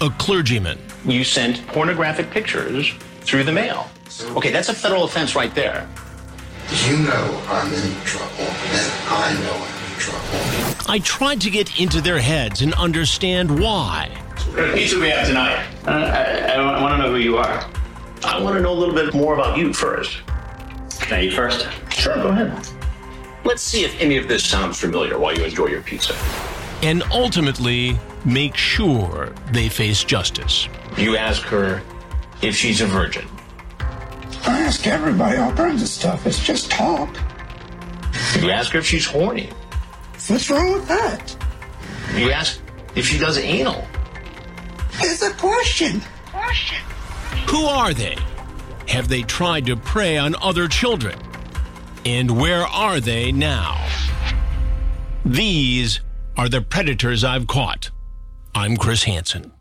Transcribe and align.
a 0.00 0.10
clergyman. 0.10 0.78
You 1.04 1.24
sent 1.24 1.66
pornographic 1.68 2.30
pictures 2.30 2.92
through 3.20 3.44
the 3.44 3.52
mail. 3.52 3.88
Okay, 4.36 4.50
that's 4.50 4.68
a 4.68 4.74
federal 4.74 5.04
offense 5.04 5.34
right 5.34 5.54
there. 5.54 5.88
You 6.86 6.96
know 6.98 7.44
I'm 7.48 7.72
in 7.72 7.94
trouble, 8.04 8.26
and 8.40 8.92
I 9.08 9.32
know 9.44 9.54
I'm 9.54 9.84
in 9.84 9.85
trouble. 9.98 10.86
I 10.88 11.00
tried 11.00 11.40
to 11.42 11.50
get 11.50 11.80
into 11.80 12.00
their 12.00 12.18
heads 12.18 12.62
and 12.62 12.72
understand 12.74 13.60
why. 13.60 14.10
What 14.50 14.74
pizza 14.74 14.98
we 14.98 15.08
have 15.08 15.26
tonight? 15.26 15.66
Uh, 15.86 15.90
I, 15.90 16.52
I, 16.54 16.82
want 16.82 16.94
to 16.94 17.02
know 17.02 17.10
who 17.10 17.18
you 17.18 17.36
are. 17.36 17.68
I 18.24 18.40
want 18.40 18.56
to 18.56 18.62
know 18.62 18.72
a 18.72 18.78
little 18.78 18.94
bit 18.94 19.12
more 19.14 19.34
about 19.34 19.58
you 19.58 19.72
first. 19.72 20.18
Can 21.00 21.18
I 21.18 21.22
eat 21.24 21.34
first? 21.34 21.68
Sure, 21.90 22.14
go 22.16 22.28
ahead. 22.28 22.68
Let's 23.44 23.62
see 23.62 23.84
if 23.84 24.00
any 24.00 24.16
of 24.16 24.28
this 24.28 24.44
sounds 24.44 24.80
familiar 24.80 25.18
while 25.18 25.36
you 25.36 25.44
enjoy 25.44 25.66
your 25.66 25.82
pizza. 25.82 26.14
And 26.82 27.02
ultimately, 27.12 27.98
make 28.24 28.56
sure 28.56 29.34
they 29.52 29.68
face 29.68 30.04
justice. 30.04 30.68
You 30.96 31.16
ask 31.16 31.42
her 31.42 31.82
if 32.42 32.56
she's 32.56 32.80
a 32.80 32.86
virgin. 32.86 33.26
I 34.46 34.60
ask 34.60 34.86
everybody 34.86 35.38
all 35.38 35.52
kinds 35.52 35.82
of 35.82 35.88
stuff. 35.88 36.26
It's 36.26 36.44
just 36.44 36.70
talk. 36.70 37.08
You 38.40 38.50
ask 38.50 38.72
her 38.72 38.78
if 38.78 38.86
she's 38.86 39.06
horny. 39.06 39.50
What's 40.28 40.50
wrong 40.50 40.72
with 40.72 40.88
that? 40.88 41.36
You 42.16 42.32
ask 42.32 42.60
if 42.96 43.06
she 43.06 43.16
does 43.16 43.38
anal. 43.38 43.86
It's 44.94 45.22
a 45.22 45.32
question. 45.34 46.00
Who 47.48 47.66
are 47.66 47.94
they? 47.94 48.16
Have 48.88 49.08
they 49.08 49.22
tried 49.22 49.66
to 49.66 49.76
prey 49.76 50.16
on 50.16 50.34
other 50.42 50.66
children? 50.66 51.16
And 52.04 52.40
where 52.40 52.66
are 52.66 52.98
they 52.98 53.30
now? 53.30 53.86
These 55.24 56.00
are 56.36 56.48
the 56.48 56.60
predators 56.60 57.22
I've 57.22 57.46
caught. 57.46 57.90
I'm 58.54 58.76
Chris 58.76 59.04
Hansen. 59.04 59.52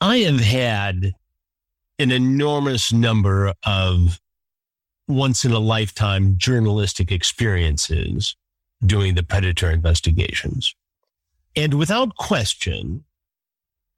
I 0.00 0.18
have 0.18 0.40
had 0.40 1.14
an 1.98 2.10
enormous 2.10 2.92
number 2.92 3.52
of 3.66 4.18
once 5.06 5.44
in 5.44 5.52
a 5.52 5.58
lifetime 5.58 6.36
journalistic 6.38 7.12
experiences 7.12 8.34
doing 8.86 9.14
the 9.14 9.22
predator 9.22 9.70
investigations. 9.70 10.74
And 11.54 11.74
without 11.74 12.16
question, 12.16 13.04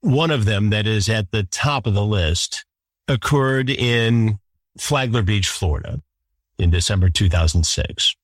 one 0.01 0.33
of 0.33 0.47
them 0.47 0.71
that 0.71 0.89
is 0.89 1.09
at 1.09 1.31
the 1.31 1.45
top 1.45 1.87
of 1.87 1.95
the 1.95 2.05
list 2.05 2.65
occurred 3.09 3.71
in 3.71 4.39
Flagler 4.79 5.23
Beach, 5.23 5.49
Florida 5.49 6.01
in 6.59 6.71
December 6.71 7.09
2006, 7.11 8.15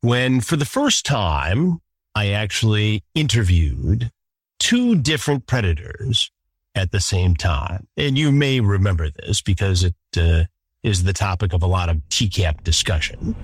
when 0.00 0.40
for 0.40 0.56
the 0.56 0.64
first 0.64 1.04
time, 1.04 1.80
I 2.14 2.30
actually 2.30 3.04
interviewed 3.14 4.10
two 4.58 4.96
different 4.96 5.46
predators 5.46 6.30
at 6.74 6.90
the 6.92 7.00
same 7.00 7.34
time. 7.34 7.86
And 7.96 8.16
you 8.16 8.32
may 8.32 8.60
remember 8.60 9.10
this 9.10 9.42
because 9.42 9.84
it 9.84 9.94
uh, 10.16 10.44
is 10.82 11.04
the 11.04 11.12
topic 11.12 11.52
of 11.52 11.62
a 11.62 11.66
lot 11.66 11.88
of 11.88 11.96
TCAP 12.10 12.62
discussion. 12.62 13.34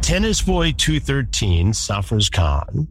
Tennis 0.00 0.40
Boy 0.42 0.72
213, 0.72 1.72
Safraz 1.72 2.32
Khan, 2.32 2.88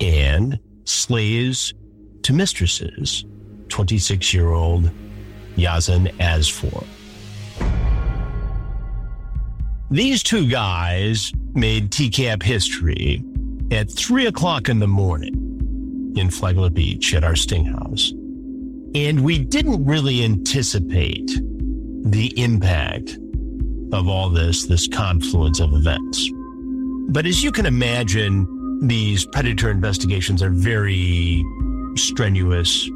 and 0.00 0.58
Slaves 0.84 1.74
to 2.22 2.32
Mistresses, 2.32 3.24
26 3.68 4.34
year 4.34 4.50
old 4.50 4.90
Yazan 5.56 6.12
Asfour. 6.18 6.86
These 9.90 10.22
two 10.22 10.48
guys 10.48 11.32
made 11.54 11.90
TCAP 11.90 12.42
history 12.42 13.24
at 13.72 13.90
three 13.90 14.26
o'clock 14.26 14.68
in 14.68 14.78
the 14.78 14.86
morning 14.86 16.12
in 16.16 16.30
Flagler 16.30 16.70
Beach 16.70 17.14
at 17.14 17.24
our 17.24 17.36
sting 17.36 17.64
house. 17.64 18.12
And 18.94 19.24
we 19.24 19.38
didn't 19.38 19.84
really 19.84 20.24
anticipate 20.24 21.30
the 22.04 22.32
impact 22.36 23.18
of 23.92 24.08
all 24.08 24.30
this, 24.30 24.66
this 24.66 24.88
confluence 24.88 25.60
of 25.60 25.72
events. 25.72 26.30
But 27.08 27.26
as 27.26 27.42
you 27.42 27.52
can 27.52 27.66
imagine, 27.66 28.86
these 28.86 29.26
predator 29.26 29.70
investigations 29.70 30.42
are 30.42 30.50
very 30.50 31.44
strenuous 31.96 32.88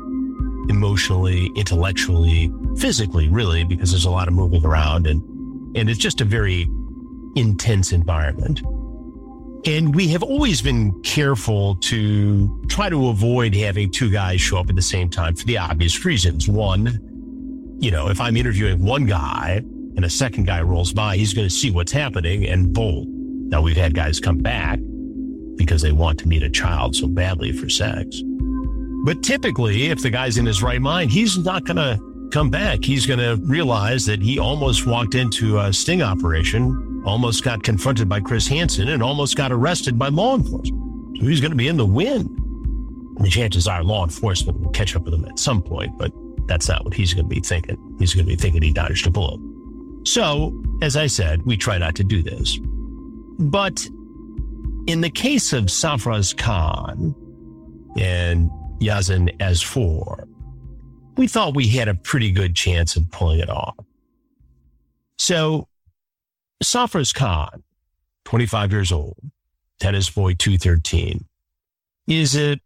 emotionally, 0.69 1.51
intellectually, 1.55 2.53
physically, 2.77 3.29
really, 3.29 3.65
because 3.65 3.91
there's 3.91 4.05
a 4.05 4.11
lot 4.11 4.29
of 4.29 4.35
moving 4.35 4.65
around 4.65 5.07
and, 5.07 5.23
and 5.77 5.91
it's 5.91 5.99
just 5.99 6.21
a 6.21 6.25
very 6.25 6.69
intense 7.37 7.93
environment. 7.93 8.61
And 9.67 9.95
we 9.95 10.09
have 10.09 10.23
always 10.23 10.61
been 10.61 11.01
careful 11.03 11.77
to 11.77 12.67
try 12.69 12.91
to 12.91 13.09
avoid 13.09 13.55
having 13.55 13.91
two 13.91 14.11
guys 14.11 14.41
show 14.41 14.59
up 14.59 14.69
at 14.69 14.77
the 14.77 14.83
same 14.83 15.09
time 15.09 15.35
for 15.35 15.47
the 15.47 15.57
obvious 15.57 16.05
reasons. 16.05 16.49
One, 16.49 17.01
you 17.81 17.91
know, 17.91 18.09
if 18.09 18.21
I'm 18.21 18.37
interviewing 18.37 18.85
one 18.85 19.07
guy 19.07 19.63
and 19.97 20.05
a 20.05 20.11
second 20.11 20.47
guy 20.47 20.61
rolls 20.61 20.93
by, 20.93 21.17
he's 21.17 21.33
going 21.33 21.49
to 21.49 21.55
see 21.55 21.71
what's 21.71 21.93
happening 21.93 22.47
and 22.47 22.75
bolt. 22.75 23.07
Now 23.09 23.63
we've 23.63 23.77
had 23.77 23.95
guys 23.95 24.21
come 24.21 24.39
back 24.39 24.79
because 25.57 25.81
they 25.81 25.93
want 25.93 26.19
to 26.19 26.29
meet 26.29 26.43
a 26.43 26.51
child 26.51 26.95
so 26.95 27.07
badly 27.07 27.53
for 27.53 27.69
sex. 27.69 28.21
But 29.05 29.23
typically, 29.23 29.91
if 29.91 30.03
the 30.03 30.11
guy's 30.11 30.39
in 30.39 30.47
his 30.47 30.63
right 30.63 30.81
mind, 30.81 31.11
he's 31.11 31.39
not 31.39 31.65
going 31.65 31.77
to 31.77 32.29
come 32.33 32.51
back. 32.51 32.83
He's 32.83 33.07
going 33.07 33.21
to 33.21 33.37
realize 33.47 34.07
that 34.07 34.23
he 34.23 34.39
almost 34.39 34.87
walked 34.87 35.15
into 35.15 35.59
a 35.59 35.73
sting 35.73 36.03
operation 36.03 37.03
almost 37.05 37.45
got 37.45 37.63
confronted 37.63 38.09
by 38.09 38.21
Chris 38.21 38.49
Hansen 38.49 38.89
and 38.89 39.03
almost 39.03 39.37
got 39.37 39.53
arrested 39.53 39.99
by 39.99 40.09
law 40.09 40.37
enforcement. 40.37 41.19
So 41.19 41.27
he's 41.27 41.41
going 41.41 41.51
to 41.51 41.57
be 41.57 41.69
in 41.69 41.77
the 41.77 41.87
wind. 41.87 42.29
And 43.17 43.25
the 43.25 43.31
chances 43.31 43.69
are 43.69 43.85
law 43.85 44.05
enforcement 44.05 44.61
will 44.61 44.71
catch 44.71 44.97
up 44.97 45.03
with 45.05 45.15
him 45.15 45.25
at 45.27 45.39
some 45.39 45.63
point, 45.63 45.97
but 45.99 46.13
that's 46.47 46.69
not 46.69 46.85
what 46.85 46.95
he's 46.95 47.15
going 47.15 47.29
to 47.29 47.35
be 47.35 47.41
thinking. 47.41 47.77
He's 47.99 48.15
going 48.15 48.27
to 48.27 48.31
be 48.31 48.37
thinking 48.37 48.63
he 48.63 48.73
dodged 48.73 49.07
a 49.07 49.11
bullet. 49.11 49.41
So, 50.07 50.61
as 50.83 50.97
I 50.97 51.07
said, 51.07 51.45
we 51.45 51.57
try 51.57 51.79
not 51.79 51.95
to 51.97 52.05
do 52.05 52.23
this. 52.23 52.59
But 53.39 53.87
in 54.87 55.01
the 55.01 55.11
case 55.11 55.53
of 55.53 55.65
Safraz 55.65 56.37
Khan 56.37 57.15
and 57.99 58.51
Yazan 58.85 59.37
Asfour, 59.39 60.29
we 61.17 61.27
thought 61.27 61.55
we 61.55 61.69
had 61.69 61.89
a 61.89 61.95
pretty 61.95 62.31
good 62.31 62.55
chance 62.55 62.97
of 62.97 63.11
pulling 63.11 63.41
it 63.41 63.49
off. 63.49 63.77
So 65.19 65.69
Safraz 66.63 67.15
Khan, 67.15 67.63
25 68.25 68.73
years 68.73 68.93
old, 68.93 69.19
tennis 69.81 70.11
boy 70.11 70.35
213, 70.35 71.25
is 72.07 72.37
a 72.37 72.59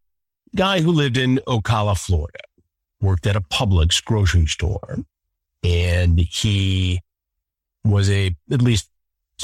guy 0.56 0.80
who 0.80 0.90
lived 0.90 1.16
in 1.16 1.40
Ocala, 1.46 1.96
Florida, 1.96 2.40
worked 3.00 3.26
at 3.26 3.36
a 3.36 3.40
Publix 3.40 4.02
grocery 4.04 4.46
store, 4.46 4.98
and 5.62 6.18
he 6.18 7.00
was 7.84 8.10
a, 8.10 8.34
at 8.50 8.62
least 8.62 8.90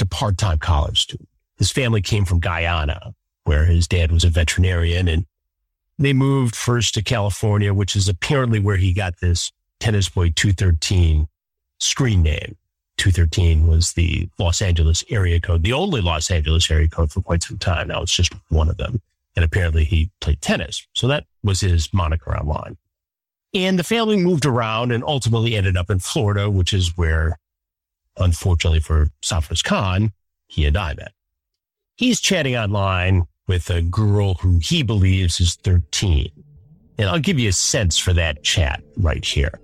a 0.01 0.07
part-time 0.07 0.59
college 0.59 1.01
student. 1.01 1.29
His 1.57 1.71
family 1.71 2.03
came 2.03 2.25
from 2.25 2.41
Guyana, 2.41 3.15
where 3.45 3.65
his 3.65 3.87
dad 3.87 4.11
was 4.11 4.25
a 4.25 4.31
veterinarian, 4.31 5.07
and 5.07 5.25
they 5.99 6.13
moved 6.13 6.57
first 6.57 6.95
to 6.95 7.03
California, 7.03 7.73
which 7.73 7.95
is 7.97 8.09
apparently 8.09 8.59
where 8.59 8.77
he 8.77 8.93
got 8.93 9.21
this 9.21 9.53
tennis 9.81 10.09
boy 10.09 10.31
213 10.31 11.29
screen 11.79 12.23
name. 12.23 12.57
213 12.97 13.67
was 13.67 13.93
the 13.95 14.29
Los 14.39 14.63
Angeles 14.63 15.03
area 15.11 15.41
code, 15.41 15.63
the 15.63 15.73
only 15.73 16.01
Los 16.01 16.31
Angeles 16.31 16.71
area 16.71 16.89
code 16.89 17.13
for 17.13 17.21
quite 17.23 17.43
some 17.43 17.59
time. 17.59 17.89
Now 17.89 18.03
it's 18.03 18.15
just 18.15 18.33
one 18.51 18.69
of 18.69 18.77
them. 18.77 19.01
And 19.37 19.45
apparently 19.45 19.85
he 19.85 20.11
played 20.21 20.41
tennis. 20.41 20.87
So 20.95 21.09
that 21.09 21.25
was 21.43 21.61
his 21.61 21.93
moniker 21.93 22.37
online. 22.37 22.77
And 23.53 23.79
the 23.79 23.85
family 23.85 24.17
moved 24.17 24.47
around 24.47 24.93
and 24.93 25.03
ultimately 25.05 25.57
ended 25.57 25.77
up 25.77 25.91
in 25.91 25.99
Florida, 25.99 26.49
which 26.51 26.73
is 26.73 26.97
where, 26.97 27.39
unfortunately 28.17 28.81
for 28.81 29.09
Safraz 29.23 29.63
Khan, 29.63 30.13
he 30.47 30.65
and 30.67 30.77
I 30.77 30.95
met. 30.95 31.13
He's 31.97 32.21
chatting 32.21 32.57
online 32.57 33.27
with 33.47 33.71
a 33.71 33.83
girl 33.83 34.35
who 34.35 34.59
he 34.63 34.83
believes 34.83 35.41
is 35.41 35.57
13. 35.57 36.31
And 36.99 37.09
I'll 37.09 37.19
give 37.19 37.39
you 37.39 37.49
a 37.49 37.53
sense 37.53 37.99
for 37.99 38.13
that 38.13 38.43
chat 38.43 38.83
right 38.97 39.25
here. 39.25 39.61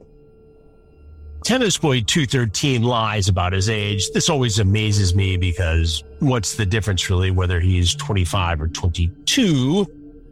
Tennis 1.45 1.79
Boy 1.79 2.03
213 2.03 2.83
lies 2.83 3.29
about 3.29 3.55
his 3.55 3.71
age. 3.71 4.11
This 4.11 4.29
always 4.29 4.59
amazes 4.59 5.15
me 5.15 5.39
because 5.39 6.05
what's 6.19 6.55
the 6.55 6.67
difference 6.67 7.09
really 7.09 7.31
whether 7.31 7.61
he's 7.61 7.95
25 7.95 8.61
or 8.61 8.69
22? 8.69 9.87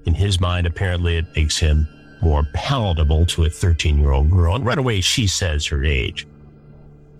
In 0.04 0.14
his 0.14 0.38
mind, 0.38 0.66
apparently 0.66 1.16
it 1.16 1.24
makes 1.34 1.56
him 1.56 1.88
more 2.20 2.46
palatable 2.52 3.24
to 3.26 3.44
a 3.44 3.50
13 3.50 3.98
year 3.98 4.12
old 4.12 4.30
girl. 4.30 4.56
And 4.56 4.66
right 4.66 4.78
away, 4.78 5.00
she 5.00 5.26
says 5.26 5.64
her 5.66 5.84
age. 5.84 6.26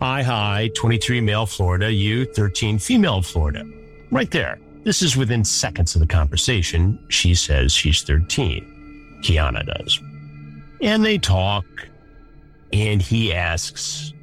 Hi, 0.00 0.22
hi, 0.22 0.70
23 0.76 1.20
male 1.22 1.46
Florida, 1.46 1.90
you 1.90 2.26
13 2.26 2.78
female 2.78 3.22
Florida. 3.22 3.64
Right 4.10 4.30
there. 4.30 4.58
This 4.88 5.02
is 5.02 5.18
within 5.18 5.44
seconds 5.44 5.94
of 5.94 6.00
the 6.00 6.06
conversation. 6.06 6.98
She 7.10 7.34
says 7.34 7.74
she's 7.74 8.00
13. 8.00 9.20
Kiana 9.22 9.66
does. 9.66 10.00
And 10.80 11.04
they 11.04 11.18
talk 11.18 11.66
and 12.72 13.02
he 13.02 13.34
asks, 13.34 14.14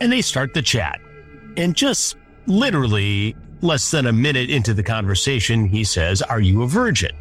and 0.00 0.10
they 0.10 0.22
start 0.22 0.54
the 0.54 0.62
chat. 0.62 0.98
And 1.58 1.76
just 1.76 2.16
literally 2.46 3.36
less 3.60 3.90
than 3.90 4.06
a 4.06 4.14
minute 4.14 4.48
into 4.48 4.72
the 4.72 4.82
conversation, 4.82 5.66
he 5.66 5.84
says, 5.84 6.22
Are 6.22 6.40
you 6.40 6.62
a 6.62 6.66
virgin? 6.66 7.14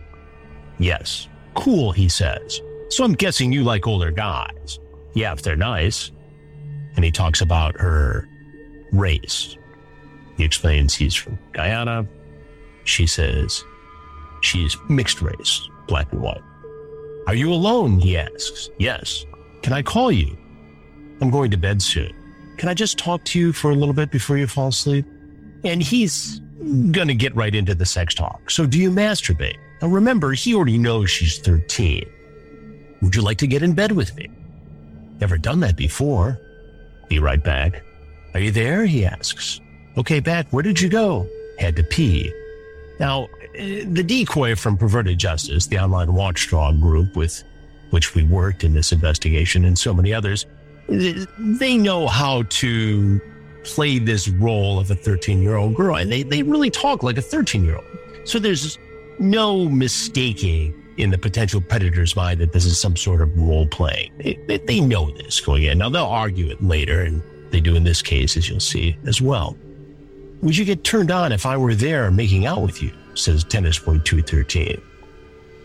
Yes. 0.79 1.27
Cool, 1.55 1.91
he 1.91 2.07
says. 2.07 2.61
So 2.87 3.03
I'm 3.03 3.15
guessing 3.15 3.51
you 3.51 3.65
like 3.65 3.85
older 3.85 4.11
guys. 4.11 4.79
Yeah, 5.13 5.33
if 5.33 5.41
they're 5.41 5.57
nice. 5.57 6.09
And 6.95 7.03
he 7.03 7.11
talks 7.11 7.41
about 7.41 7.77
her 7.81 8.29
race. 8.93 9.57
He 10.37 10.45
explains 10.45 10.95
he's 10.95 11.15
from 11.15 11.37
Guyana. 11.51 12.07
She 12.83 13.07
says 13.07 13.63
she's 14.41 14.75
mixed 14.89 15.21
race, 15.21 15.69
black 15.87 16.11
and 16.11 16.21
white. 16.21 16.41
Are 17.27 17.35
you 17.35 17.53
alone? 17.53 17.99
He 17.99 18.17
asks. 18.17 18.69
Yes. 18.79 19.25
Can 19.61 19.73
I 19.73 19.81
call 19.81 20.11
you? 20.11 20.37
I'm 21.21 21.29
going 21.29 21.51
to 21.51 21.57
bed 21.57 21.81
soon. 21.81 22.13
Can 22.57 22.67
I 22.69 22.73
just 22.73 22.97
talk 22.97 23.23
to 23.25 23.39
you 23.39 23.53
for 23.53 23.71
a 23.71 23.75
little 23.75 23.93
bit 23.93 24.11
before 24.11 24.37
you 24.37 24.47
fall 24.47 24.69
asleep? 24.69 25.05
And 25.63 25.81
he's 25.81 26.39
going 26.91 27.07
to 27.07 27.15
get 27.15 27.35
right 27.35 27.53
into 27.53 27.75
the 27.75 27.85
sex 27.85 28.13
talk. 28.13 28.49
So, 28.49 28.65
do 28.65 28.79
you 28.79 28.91
masturbate? 28.91 29.57
Now, 29.81 29.87
remember, 29.87 30.31
he 30.33 30.55
already 30.55 30.77
knows 30.77 31.09
she's 31.09 31.37
13. 31.39 32.07
Would 33.01 33.15
you 33.15 33.21
like 33.21 33.37
to 33.39 33.47
get 33.47 33.63
in 33.63 33.73
bed 33.73 33.91
with 33.91 34.15
me? 34.15 34.29
Never 35.19 35.37
done 35.37 35.59
that 35.61 35.75
before. 35.75 36.39
Be 37.07 37.19
right 37.19 37.43
back. 37.43 37.83
Are 38.33 38.39
you 38.39 38.51
there? 38.51 38.85
He 38.85 39.05
asks. 39.05 39.59
Okay, 39.97 40.19
back. 40.19 40.47
Where 40.51 40.63
did 40.63 40.79
you 40.79 40.89
go? 40.89 41.27
Had 41.59 41.75
to 41.75 41.83
pee. 41.83 42.31
Now, 43.01 43.29
the 43.55 44.03
decoy 44.03 44.55
from 44.55 44.77
Perverted 44.77 45.17
Justice, 45.17 45.65
the 45.65 45.79
online 45.79 46.13
watchdog 46.13 46.79
group 46.79 47.15
with 47.15 47.43
which 47.89 48.13
we 48.13 48.23
worked 48.23 48.63
in 48.63 48.75
this 48.75 48.91
investigation 48.91 49.65
and 49.65 49.75
so 49.75 49.91
many 49.91 50.13
others, 50.13 50.45
they 50.87 51.77
know 51.77 52.07
how 52.07 52.43
to 52.43 53.19
play 53.63 53.97
this 53.97 54.29
role 54.29 54.79
of 54.79 54.91
a 54.91 54.95
13 54.95 55.41
year 55.41 55.55
old 55.55 55.73
girl 55.73 55.95
and 55.95 56.11
they, 56.11 56.21
they 56.21 56.43
really 56.43 56.69
talk 56.69 57.01
like 57.01 57.17
a 57.17 57.23
13 57.23 57.65
year 57.65 57.75
old. 57.75 57.85
So 58.25 58.37
there's 58.37 58.77
no 59.17 59.67
mistaking 59.67 60.79
in 60.97 61.09
the 61.09 61.17
potential 61.17 61.59
predator's 61.59 62.15
mind 62.15 62.39
that 62.39 62.53
this 62.53 62.65
is 62.65 62.79
some 62.79 62.95
sort 62.95 63.21
of 63.21 63.35
role 63.35 63.65
playing. 63.65 64.11
They, 64.19 64.59
they, 64.59 64.79
know 64.79 65.09
this 65.09 65.41
going 65.41 65.63
in. 65.63 65.79
Now 65.79 65.89
they'll 65.89 66.05
argue 66.05 66.51
it 66.51 66.61
later, 66.61 67.01
and 67.01 67.23
they 67.49 67.61
do 67.61 67.75
in 67.75 67.83
this 67.83 68.03
case, 68.03 68.37
as 68.37 68.47
you'll 68.47 68.59
see 68.59 68.95
as 69.07 69.21
well. 69.21 69.57
Would 70.41 70.57
you 70.57 70.65
get 70.65 70.83
turned 70.83 71.11
on 71.11 71.31
if 71.31 71.45
I 71.45 71.55
were 71.57 71.75
there 71.75 72.09
making 72.09 72.45
out 72.45 72.61
with 72.61 72.81
you? 72.81 72.91
Says 73.13 73.43
Tennis 73.43 73.77
Boy 73.77 73.99
213. 73.99 74.81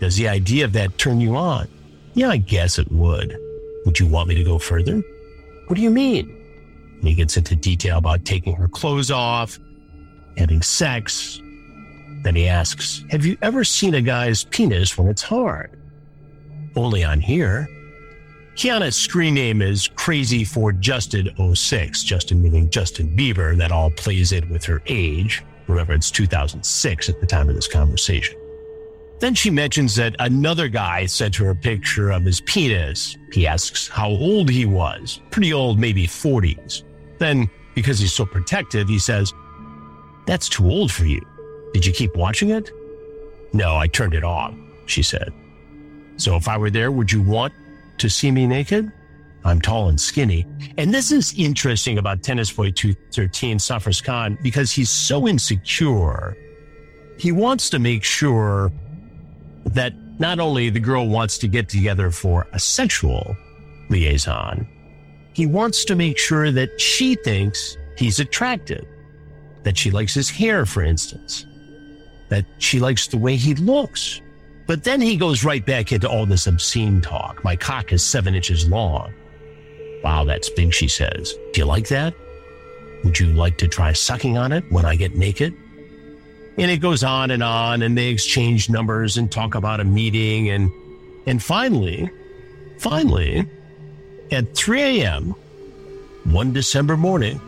Does 0.01 0.17
the 0.17 0.29
idea 0.29 0.65
of 0.65 0.73
that 0.75 0.99
turn 0.99 1.21
you 1.21 1.37
on? 1.37 1.69
Yeah, 2.15 2.29
I 2.29 2.37
guess 2.37 2.79
it 2.79 2.91
would. 2.93 3.39
Would 3.87 3.99
you 3.99 4.07
want 4.07 4.29
me 4.29 4.35
to 4.35 4.45
go 4.45 4.59
further? 4.59 5.03
What 5.67 5.77
do 5.77 5.83
you 5.83 5.91
mean? 5.91 6.33
He 7.03 7.15
gets 7.15 7.37
into 7.37 7.57
detail 7.57 7.99
about 7.99 8.25
taking 8.25 8.55
her 8.57 8.69
clothes 8.69 9.11
off, 9.11 9.59
having 10.37 10.63
sex. 10.63 11.41
Then 12.23 12.35
he 12.35 12.49
asks, 12.49 13.05
Have 13.11 13.25
you 13.25 13.39
ever 13.43 13.65
seen 13.65 13.95
a 13.95 14.03
guy's 14.03 14.45
penis 14.45 14.99
when 14.99 15.09
it's 15.09 15.23
hard? 15.23 15.79
Only 16.75 17.05
on 17.05 17.21
here. 17.21 17.69
Kiana's 18.57 18.97
screen 18.97 19.35
name 19.35 19.61
is 19.61 19.87
Crazy 19.97 20.43
for 20.43 20.73
Justin06, 20.73 22.03
Justin 22.03 22.43
meaning 22.43 22.71
Justin 22.71 23.15
Bieber. 23.15 23.55
That 23.55 23.71
all 23.71 23.91
plays 23.91 24.33
in 24.33 24.49
with 24.49 24.65
her 24.65 24.81
age. 24.87 25.45
Remember, 25.67 25.93
it's 25.93 26.11
2006 26.11 27.11
at 27.11 27.21
the 27.21 27.27
time 27.27 27.51
of 27.51 27.55
this 27.55 27.69
conversation. 27.69 28.39
Then 29.19 29.35
she 29.35 29.51
mentions 29.51 29.95
that 29.97 30.17
another 30.21 30.69
guy 30.69 31.05
sent 31.05 31.37
her 31.37 31.51
a 31.51 31.55
picture 31.55 32.11
of 32.11 32.25
his 32.25 32.41
penis. 32.41 33.19
He 33.31 33.47
asks 33.47 33.89
how 33.89 34.09
old 34.09 34.49
he 34.49 34.65
was. 34.65 35.21
Pretty 35.31 35.53
old, 35.53 35.79
maybe 35.79 36.07
40s. 36.07 36.83
Then, 37.19 37.51
because 37.75 37.99
he's 37.99 38.15
so 38.15 38.25
protective, 38.25 38.89
he 38.89 38.99
says, 38.99 39.35
That's 40.27 40.49
too 40.49 40.65
old 40.65 40.91
for 40.91 41.05
you. 41.05 41.21
Did 41.75 41.85
you 41.85 41.93
keep 41.93 42.17
watching 42.17 42.49
it? 42.49 42.71
No, 43.53 43.77
I 43.77 43.87
turned 43.87 44.15
it 44.15 44.25
off, 44.25 44.55
she 44.87 45.03
said. 45.03 45.31
So 46.17 46.37
if 46.37 46.49
I 46.49 46.57
were 46.57 46.71
there, 46.71 46.91
would 46.91 47.13
you 47.13 47.21
want 47.21 47.53
to 47.99 48.09
see 48.09 48.31
me 48.31 48.47
naked? 48.47 48.91
I'm 49.45 49.61
tall 49.61 49.89
and 49.89 50.01
skinny. 50.01 50.45
And 50.77 50.93
this 50.93 51.13
is 51.13 51.33
interesting 51.39 51.99
about 51.99 52.23
Tennis 52.23 52.51
Boy 52.51 52.73
213, 52.73 53.59
Sarfraz 53.59 54.03
Khan, 54.03 54.37
because 54.43 54.73
he's 54.73 54.91
so 54.91 55.29
insecure. 55.29 56.37
He 57.19 57.31
wants 57.31 57.71
to 57.71 57.79
make 57.79 58.03
sure 58.03 58.73
that 59.67 59.95
not 60.19 60.41
only 60.41 60.69
the 60.71 60.81
girl 60.81 61.09
wants 61.09 61.39
to 61.39 61.49
get 61.49 61.69
together 61.69 62.11
for 62.11 62.47
a 62.53 62.59
sexual 62.59 63.37
liaison, 63.89 64.67
he 65.33 65.47
wants 65.47 65.85
to 65.85 65.95
make 65.95 66.19
sure 66.19 66.51
that 66.51 66.81
she 66.81 67.15
thinks 67.15 67.77
he's 67.97 68.19
attractive, 68.19 68.85
that 69.63 69.77
she 69.77 69.91
likes 69.91 70.15
his 70.15 70.31
hair, 70.31 70.67
for 70.67 70.83
instance, 70.83 71.47
that 72.31 72.47
she 72.59 72.81
likes 72.81 73.07
the 73.07 73.19
way 73.19 73.37
he 73.37 73.55
looks. 73.55 74.21
But 74.67 74.85
then 74.85 75.01
he 75.01 75.17
goes 75.17 75.45
right 75.45 75.65
back 75.65 75.93
into 75.93 76.09
all 76.09 76.27
this 76.27 76.47
obscene 76.47 77.01
talk. 77.01 77.43
My 77.45 77.55
cock 77.57 77.93
is 77.93 78.03
seven 78.05 78.35
inches 78.35 78.69
long. 78.69 79.15
Wow, 80.03 80.25
that's 80.25 80.51
big, 80.51 80.75
she 80.75 80.89
says. 80.89 81.35
Do 81.53 81.61
you 81.61 81.65
like 81.65 81.89
that? 81.89 82.15
Would 83.05 83.19
you 83.21 83.29
like 83.29 83.59
to 83.59 83.69
try 83.69 83.93
sucking 83.93 84.37
on 84.37 84.53
it 84.53 84.65
when 84.71 84.85
I 84.85 84.97
get 84.97 85.15
naked? 85.15 85.55
And 86.59 86.71
it 86.71 86.79
goes 86.79 87.05
on 87.05 87.31
and 87.31 87.43
on, 87.43 87.83
and 87.83 87.97
they 87.97 88.09
exchange 88.09 88.69
numbers 88.71 89.17
and 89.17 89.31
talk 89.31 89.55
about 89.55 89.79
a 89.79 89.85
meeting. 89.85 90.49
And, 90.49 90.71
and 91.27 91.43
finally, 91.43 92.11
finally, 92.79 93.47
at 94.31 94.57
3 94.57 94.81
a.m., 94.81 95.35
one 96.25 96.53
December 96.53 96.97
morning 96.97 97.41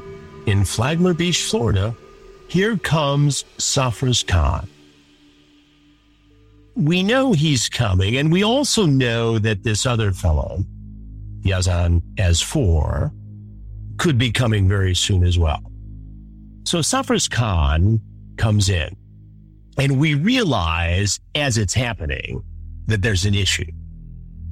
in 0.47 0.65
Flagler 0.65 1.15
Beach, 1.15 1.43
Florida, 1.43 1.97
here 2.49 2.77
comes 2.77 3.45
Sarfraz 3.59 4.27
Khan. 4.27 4.69
We 6.79 7.03
know 7.03 7.33
he's 7.33 7.69
coming, 7.69 8.19
and 8.19 8.31
we 8.31 8.45
also 8.45 8.87
know 8.87 9.41
that 9.41 9.65
this 9.65 9.85
other 9.85 10.13
fellow, 10.13 10.63
Yazan 11.41 12.01
Asfour, 12.15 13.11
could 13.97 14.17
be 14.17 14.31
coming 14.31 14.69
very 14.69 14.95
soon 14.95 15.25
as 15.25 15.37
well. 15.37 15.61
So 16.65 16.79
Sarfraz 16.79 17.29
Khan 17.29 18.01
comes 18.37 18.69
in, 18.69 18.97
and 19.77 19.99
we 19.99 20.15
realize 20.15 21.19
as 21.35 21.59
it's 21.59 21.75
happening 21.75 22.45
that 22.87 23.03
there's 23.03 23.25
an 23.25 23.35
issue. 23.35 23.73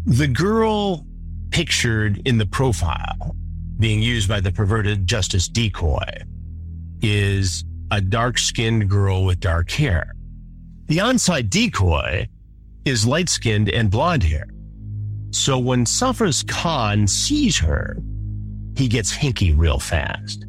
The 0.07 0.27
girl 0.27 1.07
pictured 1.51 2.27
in 2.27 2.39
the 2.39 2.47
profile 2.47 3.37
being 3.79 4.03
used 4.03 4.29
by 4.29 4.41
the 4.41 4.51
perverted 4.51 5.07
justice 5.07 5.47
decoy 5.47 6.25
is 7.03 7.65
a 7.93 8.01
dark 8.01 8.37
skinned 8.37 8.91
girl 8.91 9.25
with 9.25 9.39
dark 9.39 9.71
hair. 9.71 10.16
The 10.87 10.99
onside 10.99 11.51
decoy 11.51 12.29
is 12.85 13.07
light 13.07 13.29
skinned 13.29 13.69
and 13.71 13.91
blonde 13.91 14.23
hair. 14.23 14.47
So 15.33 15.59
when 15.59 15.85
Sarfraz 15.85 16.47
Khan 16.47 17.07
sees 17.09 17.59
her, 17.59 17.99
he 18.77 18.89
gets 18.89 19.15
hinky 19.15 19.57
real 19.57 19.79
fast. 19.79 20.45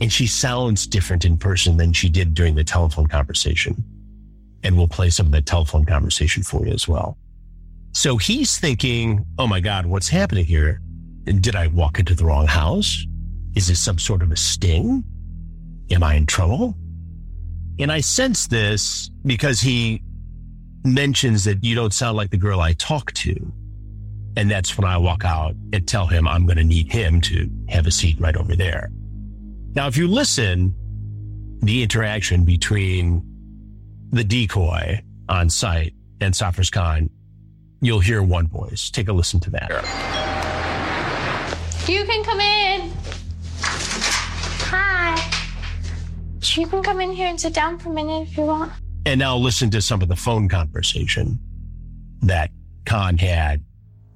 And 0.00 0.10
she 0.10 0.26
sounds 0.26 0.86
different 0.86 1.24
in 1.24 1.36
person 1.36 1.76
than 1.76 1.92
she 1.92 2.08
did 2.08 2.34
during 2.34 2.54
the 2.54 2.64
telephone 2.64 3.06
conversation. 3.06 3.84
And 4.62 4.76
we'll 4.76 4.88
play 4.88 5.10
some 5.10 5.26
of 5.26 5.32
the 5.32 5.42
telephone 5.42 5.84
conversation 5.84 6.42
for 6.42 6.66
you 6.66 6.72
as 6.72 6.88
well. 6.88 7.18
So 7.92 8.16
he's 8.16 8.58
thinking, 8.58 9.24
oh 9.38 9.46
my 9.46 9.60
God, 9.60 9.84
what's 9.84 10.08
happening 10.08 10.46
here? 10.46 10.80
Did 11.24 11.54
I 11.54 11.66
walk 11.66 11.98
into 11.98 12.14
the 12.14 12.24
wrong 12.24 12.46
house? 12.46 13.04
Is 13.54 13.68
this 13.68 13.80
some 13.80 13.98
sort 13.98 14.22
of 14.22 14.32
a 14.32 14.36
sting? 14.36 15.04
Am 15.90 16.02
I 16.02 16.14
in 16.14 16.24
trouble? 16.26 16.74
And 17.78 17.90
I 17.90 18.00
sense 18.00 18.46
this 18.46 19.10
because 19.24 19.60
he 19.60 20.02
mentions 20.84 21.44
that 21.44 21.64
you 21.64 21.74
don't 21.74 21.92
sound 21.92 22.16
like 22.16 22.30
the 22.30 22.36
girl 22.36 22.60
I 22.60 22.72
talk 22.74 23.12
to. 23.12 23.52
And 24.36 24.50
that's 24.50 24.78
when 24.78 24.86
I 24.86 24.96
walk 24.96 25.24
out 25.24 25.54
and 25.72 25.86
tell 25.86 26.06
him 26.06 26.26
I'm 26.26 26.46
going 26.46 26.56
to 26.56 26.64
need 26.64 26.90
him 26.90 27.20
to 27.22 27.50
have 27.68 27.86
a 27.86 27.90
seat 27.90 28.18
right 28.18 28.36
over 28.36 28.56
there. 28.56 28.90
Now, 29.74 29.86
if 29.86 29.96
you 29.96 30.08
listen, 30.08 30.74
the 31.60 31.82
interaction 31.82 32.44
between 32.44 33.22
the 34.10 34.24
decoy 34.24 35.02
on 35.28 35.48
site 35.48 35.94
and 36.20 36.34
Sarfraz 36.34 36.70
Khan, 36.70 37.10
you'll 37.80 38.00
hear 38.00 38.22
one 38.22 38.46
voice. 38.46 38.90
Take 38.90 39.08
a 39.08 39.12
listen 39.12 39.40
to 39.40 39.50
that. 39.50 39.70
You 41.88 42.04
can 42.04 42.24
come 42.24 42.40
in. 42.40 42.92
Hi. 44.70 45.16
You 46.42 46.66
can 46.66 46.82
come 46.82 47.00
in 47.00 47.12
here 47.12 47.28
and 47.28 47.40
sit 47.40 47.54
down 47.54 47.78
for 47.78 47.90
a 47.90 47.92
minute 47.92 48.28
if 48.28 48.36
you 48.36 48.44
want. 48.44 48.72
And 49.06 49.18
now 49.20 49.36
listen 49.36 49.70
to 49.70 49.80
some 49.80 50.02
of 50.02 50.08
the 50.08 50.16
phone 50.16 50.48
conversation 50.48 51.38
that 52.22 52.50
Khan 52.84 53.16
had 53.16 53.64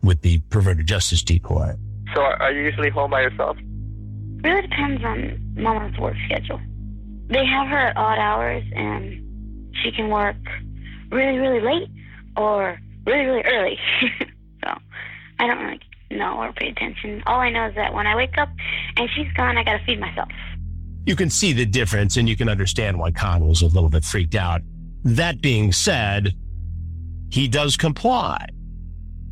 with 0.03 0.23
the 0.23 0.41
perverted 0.51 0.87
justice 0.87 1.23
decoy. 1.23 1.75
So, 2.15 2.21
are 2.21 2.53
you 2.53 2.63
usually 2.63 2.91
home 2.91 3.11
by 3.11 3.23
yourself? 3.23 3.57
Really 4.43 4.63
depends 4.63 5.05
on 5.05 5.41
Mama's 5.57 5.99
work 5.99 6.17
schedule. 6.27 6.61
They 7.29 7.45
have 7.45 7.69
her 7.69 7.79
at 7.79 7.97
odd 7.97 8.19
hours, 8.19 8.65
and 8.75 9.73
she 9.83 9.91
can 9.91 10.09
work 10.09 10.37
really, 11.11 11.39
really 11.39 11.61
late 11.61 11.89
or 12.37 12.79
really, 13.07 13.25
really 13.25 13.43
early. 13.45 13.79
so, 14.65 14.71
I 15.39 15.47
don't 15.47 15.59
really 15.59 15.81
know 16.11 16.39
or 16.39 16.53
pay 16.53 16.69
attention. 16.69 17.23
All 17.27 17.41
I 17.41 17.51
know 17.51 17.67
is 17.67 17.75
that 17.75 17.93
when 17.95 18.07
I 18.07 18.15
wake 18.15 18.39
up 18.39 18.49
and 18.97 19.09
she's 19.15 19.33
gone, 19.33 19.57
I 19.57 19.65
got 19.65 19.79
to 19.79 19.85
feed 19.85 20.01
myself. 20.01 20.29
You 21.07 21.15
can 21.15 21.31
see 21.31 21.53
the 21.53 21.65
difference, 21.65 22.17
and 22.17 22.29
you 22.29 22.37
can 22.37 22.49
understand 22.49 22.99
why 22.99 23.13
Khan 23.13 23.47
was 23.47 23.63
a 23.63 23.67
little 23.67 23.89
bit 23.89 24.05
freaked 24.05 24.35
out. 24.35 24.61
That 25.05 25.41
being 25.41 25.71
said, 25.71 26.35
he 27.31 27.47
does 27.47 27.77
comply. 27.77 28.49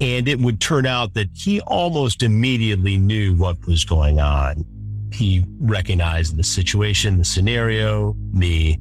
And 0.01 0.29
it 0.29 0.39
would 0.39 0.61
turn 0.61 0.87
out 0.87 1.15
that 1.15 1.29
he 1.35 1.61
almost 1.63 2.23
immediately 2.23 2.97
knew 2.97 3.35
what 3.35 3.65
was 3.67 3.85
going 3.85 4.21
on. 4.21 4.65
He 5.13 5.45
recognized 5.61 6.37
the 6.37 6.45
situation, 6.45 7.19
the 7.19 7.25
scenario, 7.25 8.15
me, 8.33 8.79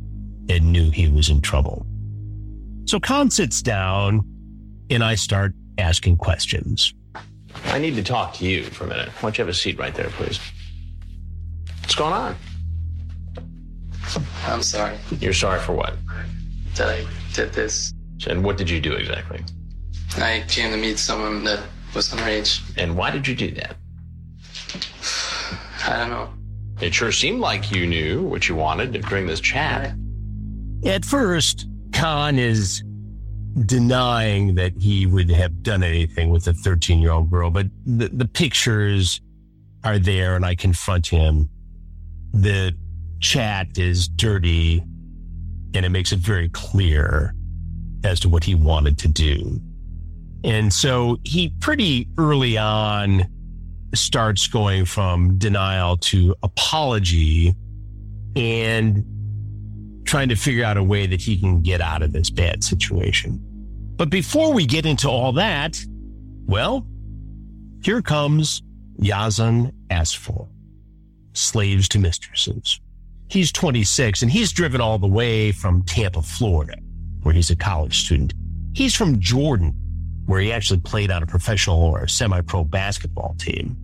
and 0.49 0.71
knew 0.71 0.89
he 0.89 1.07
was 1.07 1.29
in 1.29 1.41
trouble. 1.41 1.85
So 2.85 2.99
Khan 2.99 3.31
sits 3.31 3.61
down 3.61 4.23
and 4.89 5.03
I 5.03 5.15
start 5.15 5.53
asking 5.77 6.17
questions. 6.17 6.93
I 7.65 7.79
need 7.79 7.95
to 7.95 8.03
talk 8.03 8.33
to 8.35 8.45
you 8.45 8.63
for 8.63 8.85
a 8.85 8.87
minute. 8.87 9.09
Why 9.09 9.21
don't 9.21 9.37
you 9.37 9.43
have 9.43 9.49
a 9.49 9.53
seat 9.53 9.77
right 9.77 9.93
there, 9.93 10.09
please? 10.09 10.39
What's 11.81 11.95
going 11.95 12.13
on? 12.13 12.35
I'm 14.45 14.63
sorry 14.63 14.97
You're 15.19 15.33
sorry 15.33 15.59
for 15.59 15.73
what? 15.73 15.95
that 16.75 16.89
I 16.89 17.05
did 17.33 17.53
this. 17.53 17.93
And 18.27 18.43
what 18.43 18.57
did 18.57 18.69
you 18.69 18.79
do 18.79 18.93
exactly? 18.93 19.43
I 20.17 20.43
came 20.47 20.71
to 20.71 20.77
meet 20.77 20.97
someone 20.97 21.43
that 21.43 21.61
was 21.93 22.09
underage. 22.09 22.61
And 22.77 22.95
why 22.95 23.11
did 23.11 23.27
you 23.27 23.35
do 23.35 23.51
that? 23.51 23.75
I 25.85 25.97
don't 25.97 26.09
know. 26.09 26.29
It 26.81 26.93
sure 26.93 27.11
seemed 27.11 27.39
like 27.39 27.71
you 27.71 27.85
knew 27.85 28.23
what 28.23 28.49
you 28.49 28.55
wanted 28.55 28.93
during 29.07 29.27
this 29.27 29.39
chat. 29.39 29.93
At 30.85 31.05
first, 31.05 31.67
Khan 31.93 32.39
is 32.39 32.83
denying 33.65 34.55
that 34.55 34.73
he 34.79 35.05
would 35.05 35.29
have 35.29 35.61
done 35.61 35.83
anything 35.83 36.29
with 36.29 36.47
a 36.47 36.53
13 36.53 36.99
year 36.99 37.11
old 37.11 37.29
girl, 37.29 37.49
but 37.49 37.67
the, 37.85 38.09
the 38.09 38.27
pictures 38.27 39.21
are 39.83 39.99
there 39.99 40.35
and 40.35 40.45
I 40.45 40.55
confront 40.55 41.07
him. 41.07 41.49
The 42.33 42.75
chat 43.23 43.77
is 43.77 44.09
dirty 44.09 44.83
and 45.73 45.85
it 45.85 45.89
makes 45.89 46.11
it 46.11 46.19
very 46.19 46.49
clear 46.49 47.33
as 48.03 48.19
to 48.19 48.29
what 48.29 48.43
he 48.43 48.53
wanted 48.53 48.99
to 48.99 49.07
do. 49.07 49.59
And 50.43 50.71
so 50.71 51.17
he 51.23 51.49
pretty 51.61 52.09
early 52.17 52.57
on 52.57 53.23
starts 53.95 54.45
going 54.47 54.83
from 54.83 55.37
denial 55.37 55.97
to 55.97 56.35
apology 56.43 57.55
and 58.35 59.05
trying 60.05 60.27
to 60.27 60.35
figure 60.35 60.65
out 60.65 60.75
a 60.75 60.83
way 60.83 61.07
that 61.07 61.21
he 61.21 61.39
can 61.39 61.61
get 61.61 61.79
out 61.79 62.01
of 62.01 62.11
this 62.11 62.29
bad 62.29 62.61
situation. 62.61 63.39
But 63.95 64.09
before 64.09 64.53
we 64.53 64.65
get 64.65 64.85
into 64.85 65.09
all 65.09 65.31
that, 65.33 65.79
well, 66.45 66.85
here 67.83 68.01
comes 68.01 68.61
Yazan 68.99 69.71
Asfour, 69.89 70.49
slaves 71.33 71.87
to 71.89 71.99
mistresses. 71.99 72.81
He's 73.29 73.51
26 73.51 74.21
and 74.21 74.31
he's 74.31 74.51
driven 74.51 74.81
all 74.81 74.99
the 74.99 75.07
way 75.07 75.51
from 75.51 75.83
Tampa, 75.83 76.21
Florida, 76.21 76.75
where 77.23 77.33
he's 77.33 77.49
a 77.49 77.55
college 77.55 78.05
student. 78.05 78.33
He's 78.73 78.95
from 78.95 79.19
Jordan, 79.19 79.73
where 80.25 80.39
he 80.39 80.51
actually 80.51 80.79
played 80.79 81.11
on 81.11 81.23
a 81.23 81.27
professional 81.27 81.79
or 81.79 82.07
semi 82.07 82.41
pro 82.41 82.63
basketball 82.63 83.35
team. 83.39 83.77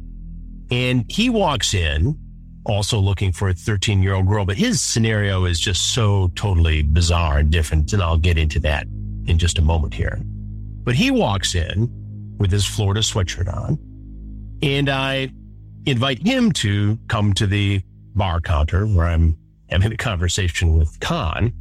And 0.72 1.06
he 1.10 1.30
walks 1.30 1.74
in 1.74 2.18
also 2.66 3.00
looking 3.00 3.32
for 3.32 3.50
a 3.50 3.54
13 3.54 4.04
year 4.04 4.14
old 4.14 4.28
girl, 4.28 4.46
but 4.46 4.58
his 4.58 4.82
scenario 4.82 5.46
is 5.46 5.60
just 5.60 5.94
so 5.94 6.30
totally 6.36 6.84
bizarre 6.84 7.40
and 7.40 7.50
different. 7.50 7.92
And 7.94 8.02
I'll 8.02 8.18
get 8.18 8.38
into 8.38 8.60
that 8.62 8.86
in 9.26 9.38
just 9.38 9.58
a 9.58 9.62
moment 9.62 9.94
here. 9.94 10.20
But 10.84 10.96
he 10.96 11.12
walks 11.12 11.56
in 11.56 11.90
with 12.38 12.52
his 12.52 12.66
Florida 12.66 13.02
sweatshirt 13.02 13.54
on, 13.54 13.78
and 14.62 14.90
I 14.90 15.32
invite 15.86 16.26
him 16.26 16.52
to 16.54 16.98
come 17.08 17.34
to 17.34 17.48
the 17.48 17.82
bar 18.20 18.40
counter 18.40 18.86
where 18.86 19.08
I'm 19.08 19.36
having 19.70 19.92
a 19.92 19.98
conversation 19.98 20.78
with 20.78 21.00
Khan. 21.00 21.54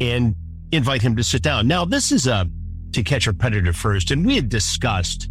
And 0.00 0.34
invite 0.72 1.02
him 1.02 1.16
to 1.16 1.24
sit 1.24 1.42
down. 1.42 1.66
Now, 1.66 1.84
this 1.84 2.12
is 2.12 2.26
a 2.26 2.48
to 2.92 3.02
catch 3.02 3.26
a 3.26 3.34
predator 3.34 3.72
first, 3.72 4.10
and 4.10 4.26
we 4.26 4.36
had 4.36 4.48
discussed 4.48 5.28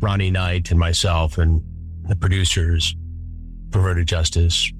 Ronnie 0.00 0.30
Knight 0.30 0.70
and 0.70 0.78
myself 0.78 1.38
and 1.38 1.62
the 2.08 2.16
producers, 2.16 2.94
Perverted 3.70 4.06
Justice, 4.06 4.70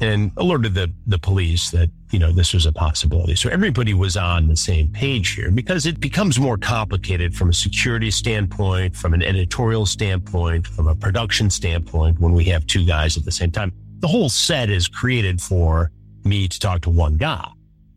and 0.00 0.32
alerted 0.36 0.74
the 0.74 0.92
the 1.06 1.18
police 1.18 1.70
that 1.70 1.90
you 2.10 2.18
know 2.18 2.32
this 2.32 2.52
was 2.52 2.66
a 2.66 2.72
possibility. 2.72 3.34
So 3.34 3.48
everybody 3.48 3.94
was 3.94 4.16
on 4.16 4.48
the 4.48 4.56
same 4.56 4.88
page 4.88 5.30
here 5.30 5.50
because 5.50 5.86
it 5.86 6.00
becomes 6.00 6.38
more 6.38 6.58
complicated 6.58 7.34
from 7.34 7.48
a 7.50 7.54
security 7.54 8.10
standpoint, 8.10 8.96
from 8.96 9.14
an 9.14 9.22
editorial 9.22 9.86
standpoint, 9.86 10.66
from 10.66 10.88
a 10.88 10.94
production 10.94 11.48
standpoint 11.48 12.20
when 12.20 12.32
we 12.32 12.44
have 12.44 12.66
two 12.66 12.84
guys 12.84 13.16
at 13.16 13.24
the 13.24 13.32
same 13.32 13.50
time. 13.50 13.72
The 14.04 14.08
whole 14.08 14.28
set 14.28 14.68
is 14.68 14.86
created 14.86 15.40
for 15.40 15.90
me 16.24 16.46
to 16.46 16.60
talk 16.60 16.82
to 16.82 16.90
one 16.90 17.16
guy. 17.16 17.48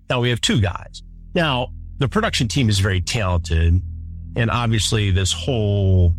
Now 0.10 0.22
we 0.22 0.30
have 0.30 0.40
two 0.40 0.62
guys. 0.62 1.04
Now 1.36 1.74
the 1.98 2.08
production 2.08 2.48
team 2.48 2.70
is 2.70 2.80
very 2.80 3.02
talented, 3.02 3.82
and 4.38 4.50
obviously 4.50 5.12
this 5.12 5.34
whole 5.34 6.14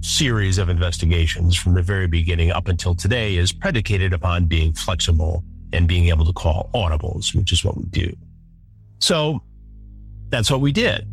series 0.00 0.58
of 0.58 0.68
investigations 0.68 1.56
from 1.56 1.74
the 1.74 1.82
very 1.82 2.06
beginning 2.06 2.52
up 2.52 2.68
until 2.68 2.94
today 2.94 3.34
is 3.34 3.50
predicated 3.50 4.12
upon 4.12 4.46
being 4.46 4.74
flexible 4.74 5.42
and 5.72 5.88
being 5.88 6.06
able 6.06 6.24
to 6.24 6.32
call 6.32 6.70
audibles, 6.72 7.34
which 7.34 7.50
is 7.50 7.64
what 7.64 7.76
we 7.76 7.86
do. 7.86 8.16
So 9.00 9.42
that's 10.28 10.52
what 10.52 10.60
we 10.60 10.70
did. 10.70 11.08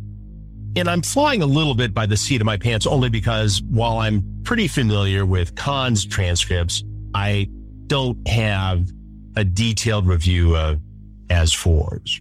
And 0.76 0.88
I'm 0.88 1.02
flying 1.02 1.42
a 1.42 1.46
little 1.46 1.74
bit 1.74 1.94
by 1.94 2.06
the 2.06 2.16
seat 2.16 2.40
of 2.40 2.44
my 2.44 2.58
pants 2.58 2.86
only 2.86 3.08
because 3.08 3.60
while 3.68 3.98
I'm 3.98 4.22
pretty 4.44 4.68
familiar 4.68 5.26
with 5.26 5.56
Khan's 5.56 6.06
transcripts, 6.06 6.84
I 7.12 7.48
don't 7.88 8.26
have 8.28 8.88
a 9.36 9.44
detailed 9.44 10.06
review 10.06 10.56
of 10.56 10.80
Asfour's. 11.28 12.20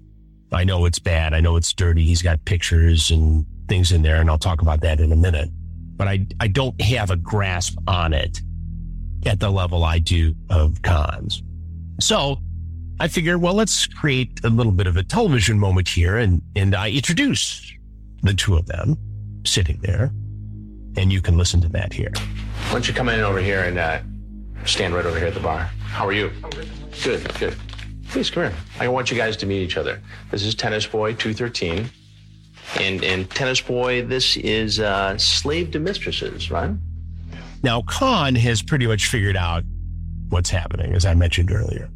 I 0.52 0.64
know 0.64 0.86
it's 0.86 1.00
bad. 1.00 1.34
I 1.34 1.40
know 1.40 1.56
it's 1.56 1.74
dirty. 1.74 2.04
He's 2.04 2.22
got 2.22 2.44
pictures 2.46 3.12
and 3.12 3.46
things 3.68 3.92
in 3.92 4.02
there, 4.02 4.18
and 4.18 4.30
I'll 4.30 4.38
talk 4.38 4.62
about 4.62 4.82
that 4.82 5.00
in 5.00 5.12
a 5.12 5.16
minute 5.16 5.50
but 5.98 6.08
I, 6.08 6.26
I 6.40 6.48
don't 6.48 6.80
have 6.80 7.10
a 7.10 7.18
grasp 7.18 7.78
on 7.88 8.14
it 8.14 8.42
at 9.26 9.40
the 9.40 9.50
level 9.50 9.84
I 9.84 10.00
do 10.00 10.36
of 10.50 10.82
Khan's. 10.84 11.42
So 12.00 12.38
I 13.00 13.08
figure, 13.08 13.38
well, 13.38 13.56
let's 13.56 13.88
create 13.88 14.40
a 14.44 14.50
little 14.50 14.72
bit 14.72 14.88
of 14.88 14.96
a 14.96 15.04
television 15.04 15.60
moment 15.60 15.90
here. 15.90 16.18
And, 16.18 16.42
and 16.56 16.76
I 16.76 16.92
introduce 16.92 17.74
the 18.22 18.34
two 18.34 18.56
of 18.56 18.68
them 18.68 18.96
sitting 19.46 19.80
there. 19.82 20.12
And 20.96 21.12
you 21.12 21.22
can 21.22 21.38
listen 21.38 21.62
to 21.62 21.70
that 21.70 21.94
here. 21.94 22.12
Why 22.16 22.74
don't 22.74 22.88
you 22.88 22.94
come 22.94 23.10
in 23.10 23.20
over 23.20 23.40
here 23.40 23.64
and 23.64 23.78
uh, 23.78 24.00
stand 24.68 24.94
right 24.94 25.06
over 25.06 25.18
here 25.18 25.28
at 25.28 25.34
the 25.34 25.40
bar? 25.40 25.60
How 25.60 26.08
are 26.08 26.14
you? 26.14 26.32
Good, 27.04 27.34
good. 27.40 27.56
Please 28.10 28.30
come 28.30 28.44
here. 28.44 28.54
I 28.80 28.88
want 28.88 29.12
you 29.12 29.18
guys 29.18 29.38
to 29.38 29.46
meet 29.46 29.62
each 29.62 29.78
other. 29.78 30.02
This 30.32 30.44
is 30.44 30.56
Tennis 30.56 30.86
Boy 30.86 31.14
213. 31.14 31.90
And 32.80 33.04
and 33.04 33.30
tennis 33.30 33.62
boy, 33.62 34.04
this 34.06 34.38
is 34.38 34.80
uh, 34.80 35.18
slave 35.18 35.72
to 35.72 35.80
mistresses, 35.80 36.52
right? 36.52 36.72
Now 37.64 37.82
Khan 37.84 38.36
has 38.36 38.62
pretty 38.62 38.88
much 38.88 39.08
figured 39.08 39.38
out 39.38 39.64
what's 40.30 40.50
happening, 40.50 40.94
as 40.94 41.06
I 41.06 41.14
mentioned 41.14 41.52
earlier. 41.52 41.90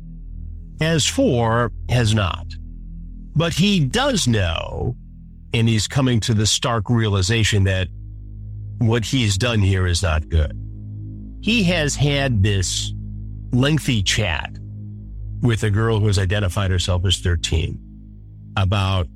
Asfour 0.78 1.72
has 1.90 2.16
not, 2.16 2.48
but 3.36 3.54
he 3.54 3.80
does 3.80 4.28
know, 4.28 4.96
and 5.54 5.68
he's 5.68 5.88
coming 5.88 6.20
to 6.22 6.34
the 6.34 6.48
stark 6.48 6.90
realization 6.90 7.66
that 7.66 7.88
what 8.80 9.06
he's 9.06 9.38
done 9.38 9.60
here 9.60 9.86
is 9.86 10.02
not 10.02 10.28
good. 10.30 10.58
He 11.42 11.64
has 11.64 11.96
had 11.96 12.44
this 12.44 12.94
lengthy 13.52 14.04
chat 14.04 14.56
with 15.42 15.64
a 15.64 15.72
girl 15.72 16.00
who 16.00 16.08
has 16.08 16.20
identified 16.20 16.70
herself 16.72 17.04
as 17.06 17.18
13 17.18 17.80
about 18.58 19.08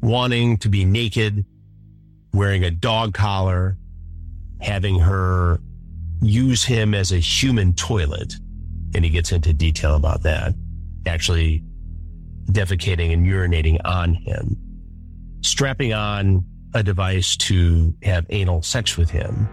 wanting 0.00 0.56
to 0.58 0.68
be 0.68 0.84
naked, 0.84 1.44
wearing 2.32 2.64
a 2.64 2.70
dog 2.70 3.12
collar, 3.12 3.76
having 4.60 4.98
her 4.98 5.60
use 6.22 6.64
him 6.64 6.94
as 6.94 7.12
a 7.12 7.18
human 7.18 7.74
toilet. 7.74 8.34
And 8.94 9.04
he 9.04 9.10
gets 9.10 9.30
into 9.30 9.52
detail 9.52 9.96
about 9.96 10.22
that. 10.22 10.54
Actually 11.06 11.62
defecating 12.46 13.12
and 13.12 13.26
urinating 13.26 13.80
on 13.84 14.14
him, 14.14 14.56
strapping 15.42 15.92
on 15.92 16.44
a 16.74 16.82
device 16.82 17.36
to 17.36 17.94
have 18.02 18.24
anal 18.30 18.62
sex 18.62 18.96
with 18.96 19.10
him, 19.10 19.48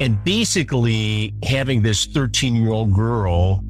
and 0.00 0.22
basically 0.24 1.34
having 1.42 1.82
this 1.82 2.06
13 2.06 2.56
year 2.56 2.72
old 2.72 2.94
girl 2.94 3.62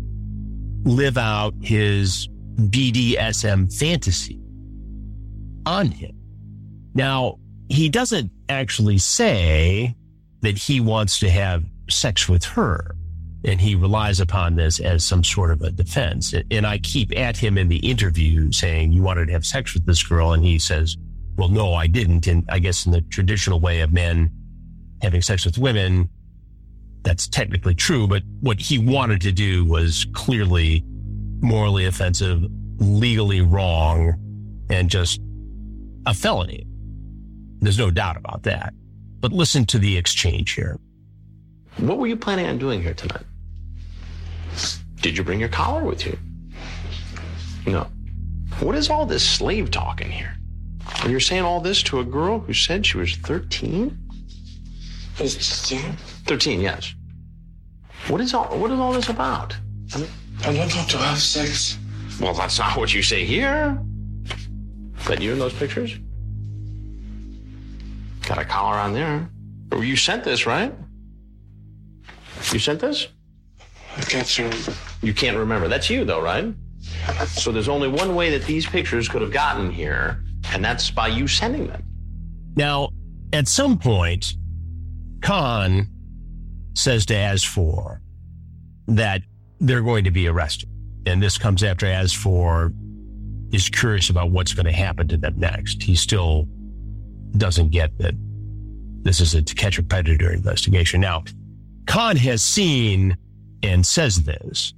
live 0.84 1.18
out 1.18 1.54
his 1.60 2.28
BDSM 2.56 3.72
fantasy 3.72 4.40
on 5.66 5.90
him. 5.90 6.12
Now, 6.94 7.38
he 7.68 7.88
doesn't 7.88 8.30
actually 8.48 8.98
say 8.98 9.94
that 10.42 10.56
he 10.56 10.80
wants 10.80 11.18
to 11.20 11.30
have 11.30 11.64
sex 11.90 12.28
with 12.28 12.44
her. 12.44 12.94
And 13.44 13.60
he 13.60 13.74
relies 13.76 14.18
upon 14.18 14.56
this 14.56 14.80
as 14.80 15.04
some 15.04 15.22
sort 15.22 15.52
of 15.52 15.62
a 15.62 15.70
defense. 15.70 16.34
And 16.50 16.66
I 16.66 16.78
keep 16.78 17.16
at 17.16 17.36
him 17.36 17.58
in 17.58 17.68
the 17.68 17.78
interview 17.78 18.50
saying, 18.50 18.92
You 18.92 19.02
wanted 19.02 19.26
to 19.26 19.32
have 19.32 19.46
sex 19.46 19.72
with 19.74 19.86
this 19.86 20.02
girl. 20.02 20.32
And 20.32 20.44
he 20.44 20.58
says, 20.58 20.96
Well, 21.36 21.48
no, 21.48 21.74
I 21.74 21.86
didn't. 21.86 22.26
And 22.26 22.44
I 22.48 22.58
guess 22.58 22.86
in 22.86 22.92
the 22.92 23.02
traditional 23.02 23.60
way 23.60 23.80
of 23.80 23.92
men 23.92 24.30
having 25.00 25.22
sex 25.22 25.44
with 25.44 25.58
women, 25.58 26.08
that's 27.06 27.28
technically 27.28 27.74
true. 27.74 28.08
But 28.08 28.24
what 28.40 28.58
he 28.58 28.78
wanted 28.78 29.20
to 29.22 29.32
do 29.32 29.64
was 29.64 30.06
clearly 30.12 30.82
morally 31.40 31.86
offensive, 31.86 32.42
legally 32.78 33.42
wrong, 33.42 34.14
and 34.68 34.90
just 34.90 35.20
a 36.04 36.12
felony. 36.12 36.66
There's 37.60 37.78
no 37.78 37.92
doubt 37.92 38.16
about 38.16 38.42
that. 38.42 38.74
But 39.20 39.32
listen 39.32 39.64
to 39.66 39.78
the 39.78 39.96
exchange 39.96 40.54
here. 40.54 40.80
What 41.76 41.98
were 41.98 42.08
you 42.08 42.16
planning 42.16 42.46
on 42.46 42.58
doing 42.58 42.82
here 42.82 42.94
tonight? 42.94 43.24
Did 45.00 45.16
you 45.16 45.22
bring 45.22 45.38
your 45.38 45.48
collar 45.48 45.84
with 45.84 46.04
you? 46.04 46.18
No. 47.66 47.86
What 48.58 48.74
is 48.74 48.90
all 48.90 49.06
this 49.06 49.24
slave 49.24 49.70
talk 49.70 50.00
in 50.00 50.10
here? 50.10 50.36
And 51.02 51.12
you're 51.12 51.20
saying 51.20 51.42
all 51.42 51.60
this 51.60 51.84
to 51.84 52.00
a 52.00 52.04
girl 52.04 52.40
who 52.40 52.52
said 52.52 52.84
she 52.84 52.98
was 52.98 53.14
13? 53.16 53.96
13? 55.14 55.96
13, 56.26 56.60
yes. 56.60 56.95
What 58.08 58.20
is 58.20 58.34
all 58.34 58.46
what 58.58 58.70
is 58.70 58.78
all 58.78 58.92
this 58.92 59.08
about? 59.08 59.56
I 59.94 60.06
don't 60.42 60.58
want 60.58 60.90
to 60.90 60.98
have 60.98 61.18
sex. 61.18 61.76
Well, 62.20 62.34
that's 62.34 62.58
not 62.58 62.76
what 62.76 62.94
you 62.94 63.02
say 63.02 63.24
here. 63.24 63.78
That 65.06 65.20
you 65.20 65.32
in 65.32 65.38
those 65.38 65.54
pictures? 65.54 65.98
Got 68.26 68.38
a 68.38 68.44
collar 68.44 68.76
on 68.76 68.92
there. 68.92 69.28
You 69.72 69.96
sent 69.96 70.24
this, 70.24 70.46
right? 70.46 70.72
You 72.52 72.58
sent 72.58 72.80
this? 72.80 73.08
I 73.96 74.00
can't 74.02 74.38
remember. 74.38 74.72
You 75.02 75.14
can't 75.14 75.36
remember. 75.36 75.68
That's 75.68 75.90
you, 75.90 76.04
though, 76.04 76.20
right? 76.20 76.54
So 77.26 77.50
there's 77.52 77.68
only 77.68 77.88
one 77.88 78.14
way 78.14 78.30
that 78.30 78.46
these 78.46 78.66
pictures 78.66 79.08
could 79.08 79.22
have 79.22 79.32
gotten 79.32 79.70
here, 79.70 80.24
and 80.52 80.64
that's 80.64 80.90
by 80.90 81.08
you 81.08 81.26
sending 81.26 81.66
them. 81.66 81.82
Now, 82.56 82.90
at 83.32 83.48
some 83.48 83.78
point, 83.78 84.34
Khan 85.22 85.88
says 86.76 87.06
to 87.06 87.14
Asfour 87.14 88.00
that 88.86 89.22
they're 89.60 89.82
going 89.82 90.04
to 90.04 90.10
be 90.10 90.28
arrested. 90.28 90.68
And 91.06 91.22
this 91.22 91.38
comes 91.38 91.62
after 91.62 91.86
Asfour 91.86 92.74
is 93.52 93.68
curious 93.68 94.10
about 94.10 94.30
what's 94.30 94.52
going 94.52 94.66
to 94.66 94.72
happen 94.72 95.08
to 95.08 95.16
them 95.16 95.34
next. 95.38 95.82
He 95.82 95.96
still 95.96 96.46
doesn't 97.36 97.70
get 97.70 97.96
that 97.98 98.14
this 99.02 99.20
is 99.20 99.34
a 99.34 99.42
to 99.42 99.54
catch 99.54 99.78
a 99.78 99.82
predator 99.82 100.32
investigation. 100.32 101.00
Now, 101.00 101.24
Khan 101.86 102.16
has 102.16 102.42
seen 102.42 103.16
and 103.62 103.86
says 103.86 104.24
this 104.24 104.74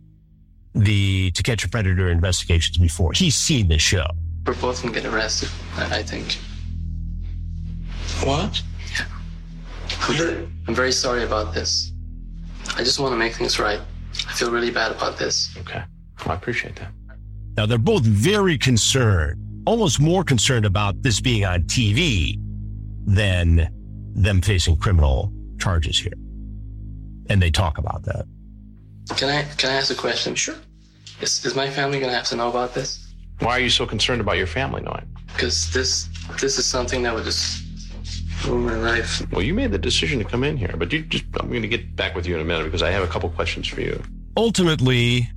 the 0.74 1.30
to 1.32 1.42
catch 1.42 1.64
a 1.64 1.68
predator 1.68 2.11
investigations 2.11 2.76
before. 2.76 3.12
He's 3.12 3.34
seen 3.34 3.68
the 3.68 3.78
show. 3.78 4.06
We're 4.46 4.54
both 4.54 4.82
gonna 4.82 4.94
get 4.94 5.06
arrested, 5.06 5.48
I 5.76 6.02
think. 6.02 6.38
What? 8.24 8.62
Yeah. 10.11 10.30
I'm, 10.30 10.62
I'm 10.68 10.74
very 10.74 10.92
sorry 10.92 11.24
about 11.24 11.54
this. 11.54 11.92
I 12.76 12.84
just 12.84 13.00
want 13.00 13.12
to 13.12 13.16
make 13.16 13.34
things 13.34 13.58
right. 13.58 13.80
I 14.28 14.32
feel 14.32 14.50
really 14.50 14.70
bad 14.70 14.92
about 14.92 15.18
this. 15.18 15.56
Okay. 15.58 15.82
Well, 16.20 16.32
I 16.32 16.34
appreciate 16.34 16.76
that. 16.76 16.90
Now, 17.56 17.66
they're 17.66 17.78
both 17.78 18.04
very 18.04 18.56
concerned, 18.56 19.40
almost 19.66 20.00
more 20.00 20.22
concerned 20.22 20.64
about 20.64 21.02
this 21.02 21.20
being 21.20 21.44
on 21.44 21.62
TV 21.64 22.38
than 23.04 23.68
them 24.14 24.40
facing 24.40 24.76
criminal 24.76 25.32
charges 25.58 25.98
here. 25.98 26.12
And 27.30 27.42
they 27.42 27.50
talk 27.50 27.78
about 27.78 28.04
that. 28.04 28.26
Can 29.16 29.28
I 29.28 29.42
can 29.56 29.70
I 29.70 29.74
ask 29.74 29.90
a 29.90 29.94
question? 29.94 30.34
Sure. 30.34 30.54
Is, 31.20 31.44
is 31.44 31.54
my 31.54 31.68
family 31.68 31.98
gonna 31.98 32.12
have 32.12 32.26
to 32.26 32.37
know 32.37 32.48
about 32.48 32.74
this? 32.74 33.12
Why 33.40 33.52
are 33.52 33.61
you 33.61 33.70
so 33.70 33.87
concerned 33.87 34.20
about 34.20 34.37
your 34.37 34.46
family 34.46 34.82
knowing? 34.82 35.08
Because 35.26 35.72
this 35.72 36.08
this 36.40 36.58
is 36.58 36.66
something 36.66 37.02
that 37.02 37.14
would 37.14 37.24
just 37.24 37.64
ruin 38.46 38.64
my 38.64 38.77
life. 38.77 39.22
Well, 39.33 39.42
you 39.42 39.55
made 39.55 39.72
the 39.72 39.79
decision 39.79 40.18
to 40.18 40.24
come 40.24 40.44
in 40.44 40.57
here, 40.57 40.74
but 40.77 40.92
you 40.92 41.03
just 41.03 41.24
I'm 41.40 41.48
going 41.48 41.62
to 41.62 41.68
get 41.68 41.96
back 41.96 42.14
with 42.14 42.27
you 42.27 42.35
in 42.35 42.40
a 42.40 42.44
minute 42.44 42.64
because 42.64 42.83
I 42.83 42.90
have 42.90 43.03
a 43.03 43.07
couple 43.07 43.29
questions 43.31 43.66
for 43.68 43.81
you. 43.81 44.03
Ultimately, 44.37 45.29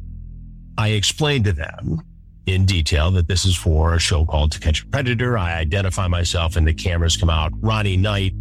I 0.78 0.90
explained 0.90 1.46
to 1.46 1.54
them 1.54 2.02
in 2.46 2.66
detail 2.66 3.12
that 3.12 3.28
this 3.28 3.46
is 3.46 3.56
for 3.56 3.94
a 3.94 4.00
show 4.00 4.26
called 4.26 4.52
To 4.54 4.60
Catch 4.60 4.84
a 4.84 4.88
Predator. 4.88 5.38
I 5.38 5.54
identify 5.54 6.08
myself 6.08 6.56
and 6.56 6.68
the 6.68 6.74
cameras 6.74 7.18
come 7.18 7.30
out. 7.30 7.52
Ronnie 7.62 7.98
Knight, 7.98 8.34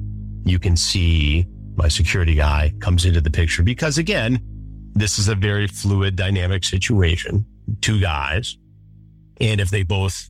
you 0.45 0.59
can 0.59 0.77
see 0.77 1.47
my 1.77 1.89
security 1.89 2.35
guy 2.35 2.73
comes 2.81 3.05
into 3.05 3.21
the 3.21 3.31
picture 3.31 3.63
because 3.63 3.99
again, 3.99 4.41
this 4.95 5.19
is 5.19 5.29
a 5.29 5.35
very 5.35 5.67
fluid, 5.67 6.17
dynamic 6.17 6.65
situation. 6.65 7.45
Two 7.81 8.01
guys. 8.01 8.57
And 9.41 9.61
if 9.61 9.71
they 9.71 9.83
both 9.83 10.29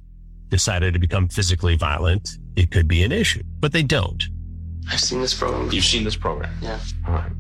decided 0.49 0.93
to 0.95 1.01
become 1.01 1.29
physically 1.29 1.77
violent, 1.77 2.29
it 2.61 2.71
could 2.71 2.87
be 2.87 3.03
an 3.03 3.11
issue, 3.11 3.43
but 3.59 3.73
they 3.73 3.83
don't. 3.83 4.23
I've 4.91 5.01
seen 5.01 5.21
this 5.21 5.35
program. 5.35 5.73
You've 5.73 5.85
seen 5.85 6.05
this 6.05 6.17
program? 6.17 6.53
Yeah. 6.61 6.79
All 7.09 7.15
right. 7.15 7.33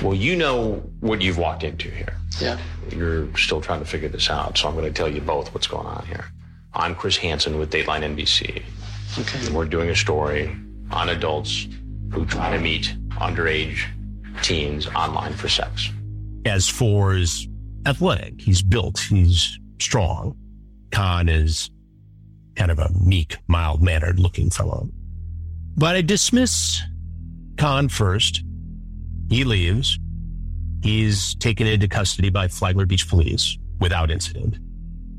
Well, 0.00 0.14
you 0.14 0.36
know 0.36 0.76
what 1.00 1.22
you've 1.22 1.38
walked 1.38 1.64
into 1.64 1.90
here. 1.90 2.16
Yeah. 2.40 2.58
You're 2.90 3.36
still 3.36 3.60
trying 3.60 3.80
to 3.80 3.84
figure 3.84 4.08
this 4.08 4.30
out, 4.30 4.56
so 4.56 4.68
I'm 4.68 4.74
going 4.74 4.86
to 4.86 4.92
tell 4.92 5.08
you 5.08 5.20
both 5.20 5.52
what's 5.54 5.66
going 5.66 5.86
on 5.86 6.06
here. 6.06 6.26
I'm 6.72 6.94
Chris 6.94 7.16
Hansen 7.16 7.58
with 7.58 7.72
Dateline 7.72 8.02
NBC. 8.16 8.62
Okay. 9.18 9.46
And 9.46 9.54
we're 9.56 9.66
doing 9.66 9.90
a 9.90 9.96
story 9.96 10.56
on 10.90 11.08
adults 11.08 11.66
who 12.12 12.24
try 12.24 12.56
to 12.56 12.62
meet 12.62 12.94
underage 13.12 13.84
teens 14.42 14.86
online 14.88 15.32
for 15.32 15.48
sex. 15.48 15.90
Asfour 16.42 17.18
is 17.20 17.48
athletic, 17.86 18.40
he's 18.40 18.62
built, 18.62 18.98
he's 19.00 19.58
strong. 19.80 20.36
Khan 20.90 21.28
is 21.28 21.70
kind 22.54 22.70
of 22.70 22.78
a 22.78 22.90
meek, 23.04 23.36
mild 23.48 23.82
mannered 23.82 24.18
looking 24.18 24.50
fellow. 24.50 24.88
But 25.76 25.96
I 25.96 26.02
dismiss 26.02 26.80
Khan 27.56 27.88
first. 27.88 28.42
He 29.28 29.44
leaves. 29.44 29.98
He's 30.82 31.34
taken 31.36 31.66
into 31.66 31.88
custody 31.88 32.30
by 32.30 32.48
Flagler 32.48 32.86
Beach 32.86 33.08
police 33.08 33.56
without 33.80 34.10
incident. 34.10 34.58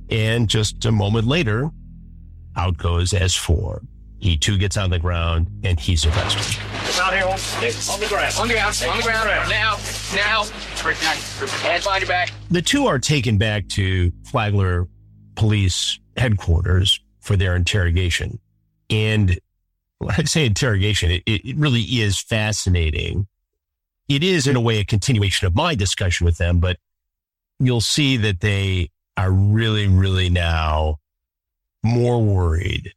And 0.10 0.48
just 0.48 0.86
a 0.86 0.92
moment 0.92 1.28
later, 1.28 1.70
out 2.56 2.78
goes 2.78 3.12
Asfour. 3.12 3.86
He 4.20 4.38
too 4.38 4.58
gets 4.58 4.78
on 4.78 4.90
the 4.90 5.00
ground 5.00 5.50
and 5.64 5.80
he's 5.80 6.06
arrested. 6.06 6.62
Out 7.00 7.14
here, 7.14 7.24
on, 7.26 7.32
on 7.32 8.00
the 8.00 8.08
ground. 8.08 8.36
On 8.40 8.48
the 8.48 8.54
ground. 8.54 8.84
On 8.88 8.98
the 8.98 9.04
ground. 9.04 9.50
Now. 9.50 9.78
Now. 10.16 10.44
Hands 10.44 11.84
behind 11.84 12.02
your 12.02 12.08
back. 12.08 12.32
The 12.50 12.62
two 12.62 12.88
are 12.88 13.00
taken 13.00 13.38
back 13.38 13.68
to 13.70 14.12
Flagler 14.26 14.88
Police 15.36 16.00
headquarters 16.16 17.00
for 17.26 17.36
their 17.36 17.56
interrogation. 17.56 18.40
And 18.90 19.40
when 19.98 20.14
I 20.16 20.24
say 20.26 20.46
interrogation, 20.46 21.10
it, 21.10 21.24
it 21.26 21.58
really 21.58 21.82
is 21.82 22.20
fascinating. 22.20 23.26
It 24.08 24.24
is, 24.24 24.46
in 24.46 24.56
a 24.56 24.62
way, 24.62 24.78
a 24.78 24.86
continuation 24.86 25.48
of 25.48 25.56
my 25.56 25.74
discussion 25.74 26.26
with 26.26 26.38
them, 26.38 26.60
but 26.60 26.78
you'll 27.60 27.82
see 27.82 28.16
that 28.18 28.42
they 28.42 28.92
are 29.18 29.32
really, 29.32 29.88
really 29.88 30.30
now 30.30 31.00
more 31.84 32.22
worried 32.22 32.94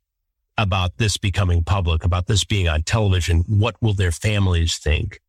about 0.59 0.99
this 0.99 1.17
becoming 1.17 1.65
public, 1.65 2.05
about 2.05 2.27
this 2.27 2.45
being 2.45 2.69
on 2.69 2.83
television. 2.83 3.45
What 3.49 3.77
will 3.81 3.95
their 3.95 4.13
families 4.13 4.77
think 4.77 5.23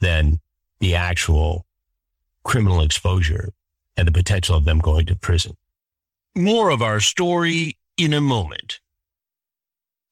than 0.00 0.40
the 0.80 0.96
actual 0.96 1.64
criminal 2.42 2.80
exposure 2.80 3.52
and 3.96 4.08
the 4.08 4.12
potential 4.12 4.56
of 4.56 4.64
them 4.64 4.80
going 4.80 5.06
to 5.06 5.14
prison? 5.14 5.56
More 6.34 6.70
of 6.70 6.82
our 6.82 6.98
story 6.98 7.76
in 7.96 8.12
a 8.12 8.20
moment. 8.20 8.80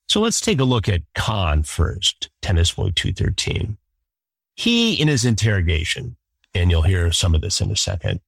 So 0.09 0.20
let's 0.20 0.40
take 0.40 0.61
a 0.61 0.64
look 0.64 0.88
at 0.88 1.03
Khan 1.14 1.62
first, 1.62 2.31
Tennis 2.42 2.73
Boy 2.73 2.92
213. 2.94 3.77
He, 4.57 4.94
in 5.01 5.09
his 5.09 5.25
interrogation, 5.25 6.16
and 6.55 6.70
you'll 6.70 6.83
hear 6.83 7.11
some 7.12 7.35
of 7.35 7.40
this 7.40 7.61
in 7.61 7.70
a 7.70 7.77
second, 7.77 8.20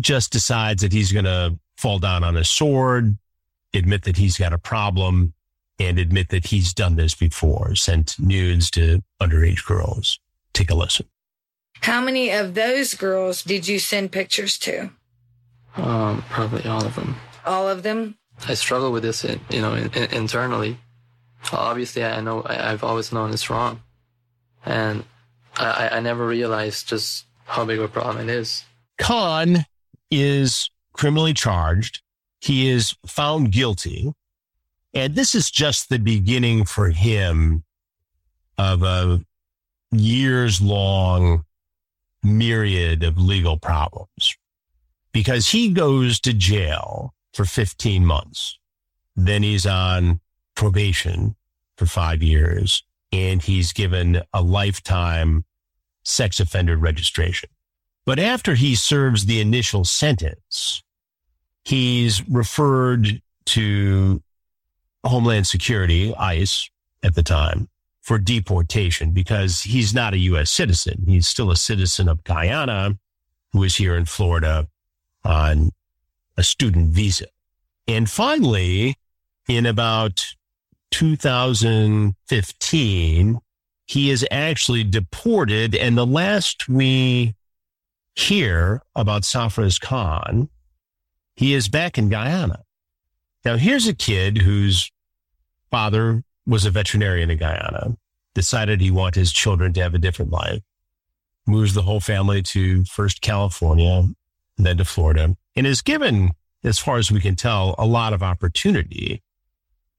just 0.00 0.32
decides 0.32 0.82
that 0.82 0.92
he's 0.92 1.12
going 1.12 1.26
to 1.26 1.58
fall 1.76 1.98
down 1.98 2.24
on 2.24 2.34
his 2.34 2.48
sword, 2.48 3.16
admit 3.74 4.04
that 4.04 4.16
he's 4.16 4.38
got 4.38 4.52
a 4.52 4.58
problem, 4.58 5.34
and 5.78 5.98
admit 5.98 6.28
that 6.30 6.46
he's 6.46 6.72
done 6.72 6.96
this 6.96 7.14
before, 7.14 7.74
sent 7.74 8.18
nudes 8.18 8.70
to 8.70 9.02
underage 9.20 9.66
girls. 9.66 10.18
Take 10.52 10.70
a 10.70 10.74
listen. 10.74 11.06
How 11.80 12.00
many 12.00 12.30
of 12.30 12.54
those 12.54 12.94
girls 12.94 13.42
did 13.42 13.68
you 13.68 13.78
send 13.78 14.12
pictures 14.12 14.56
to? 14.58 14.90
Um, 15.76 16.24
probably 16.30 16.64
all 16.64 16.84
of 16.84 16.94
them. 16.94 17.16
All 17.44 17.68
of 17.68 17.82
them? 17.82 18.16
I 18.46 18.54
struggle 18.54 18.92
with 18.92 19.02
this, 19.02 19.24
you 19.24 19.60
know, 19.60 19.74
in, 19.74 19.92
in, 19.92 20.12
internally. 20.12 20.78
Obviously, 21.52 22.04
I 22.04 22.20
know 22.20 22.42
I, 22.44 22.54
have 22.54 22.84
always 22.84 23.12
known 23.12 23.30
it's 23.30 23.50
wrong, 23.50 23.82
and 24.64 25.04
I, 25.56 25.90
I 25.92 26.00
never 26.00 26.26
realized 26.26 26.88
just 26.88 27.26
how 27.44 27.64
big 27.64 27.78
of 27.78 27.84
a 27.84 27.88
problem 27.88 28.28
it 28.28 28.32
is. 28.32 28.64
Khan 28.98 29.66
is 30.10 30.70
criminally 30.94 31.34
charged. 31.34 32.02
He 32.40 32.68
is 32.68 32.96
found 33.06 33.52
guilty, 33.52 34.12
and 34.94 35.14
this 35.14 35.34
is 35.34 35.50
just 35.50 35.88
the 35.88 35.98
beginning 35.98 36.64
for 36.64 36.90
him 36.90 37.64
of 38.56 38.82
a 38.82 39.20
years 39.90 40.60
long 40.60 41.44
myriad 42.22 43.02
of 43.02 43.18
legal 43.18 43.58
problems 43.58 44.36
because 45.12 45.48
he 45.48 45.70
goes 45.70 46.18
to 46.20 46.32
jail 46.32 47.14
for 47.34 47.44
15 47.44 48.04
months. 48.04 48.58
Then 49.16 49.42
he's 49.42 49.66
on 49.66 50.20
probation 50.54 51.36
for 51.76 51.86
five 51.86 52.22
years 52.22 52.84
and 53.12 53.42
he's 53.42 53.72
given 53.72 54.22
a 54.32 54.42
lifetime 54.42 55.44
sex 56.04 56.40
offender 56.40 56.76
registration. 56.76 57.48
But 58.06 58.18
after 58.18 58.54
he 58.54 58.74
serves 58.74 59.26
the 59.26 59.40
initial 59.40 59.84
sentence, 59.84 60.82
he's 61.64 62.26
referred 62.28 63.22
to 63.46 64.22
Homeland 65.04 65.46
Security, 65.46 66.14
ICE 66.16 66.70
at 67.02 67.14
the 67.14 67.22
time, 67.22 67.68
for 68.02 68.18
deportation 68.18 69.12
because 69.12 69.62
he's 69.62 69.94
not 69.94 70.12
a 70.12 70.18
U.S. 70.18 70.50
citizen. 70.50 71.04
He's 71.06 71.26
still 71.26 71.50
a 71.50 71.56
citizen 71.56 72.08
of 72.08 72.24
Guyana 72.24 72.98
who 73.52 73.62
is 73.62 73.76
here 73.76 73.96
in 73.96 74.04
Florida 74.04 74.68
on 75.24 75.70
a 76.36 76.42
student 76.42 76.90
visa. 76.90 77.26
And 77.86 78.10
finally, 78.10 78.96
in 79.48 79.66
about 79.66 80.24
2015, 80.90 83.40
he 83.86 84.10
is 84.10 84.26
actually 84.30 84.84
deported. 84.84 85.74
And 85.74 85.98
the 85.98 86.06
last 86.06 86.68
we 86.68 87.34
hear 88.14 88.82
about 88.94 89.22
Safraz 89.22 89.80
Khan, 89.80 90.48
he 91.36 91.52
is 91.52 91.68
back 91.68 91.98
in 91.98 92.08
Guyana. 92.08 92.62
Now, 93.44 93.56
here's 93.56 93.86
a 93.86 93.94
kid 93.94 94.38
whose 94.38 94.90
father 95.70 96.24
was 96.46 96.64
a 96.64 96.70
veterinarian 96.70 97.30
in 97.30 97.38
Guyana, 97.38 97.96
decided 98.34 98.80
he 98.80 98.90
wanted 98.90 99.18
his 99.18 99.32
children 99.32 99.72
to 99.74 99.82
have 99.82 99.94
a 99.94 99.98
different 99.98 100.30
life, 100.30 100.62
moves 101.46 101.74
the 101.74 101.82
whole 101.82 102.00
family 102.00 102.42
to 102.42 102.84
first 102.84 103.20
California, 103.20 104.04
then 104.56 104.78
to 104.78 104.84
Florida, 104.84 105.36
and 105.56 105.66
is 105.66 105.82
given, 105.82 106.32
as 106.62 106.78
far 106.78 106.96
as 106.96 107.10
we 107.10 107.20
can 107.20 107.36
tell, 107.36 107.74
a 107.78 107.86
lot 107.86 108.12
of 108.12 108.22
opportunity 108.22 109.22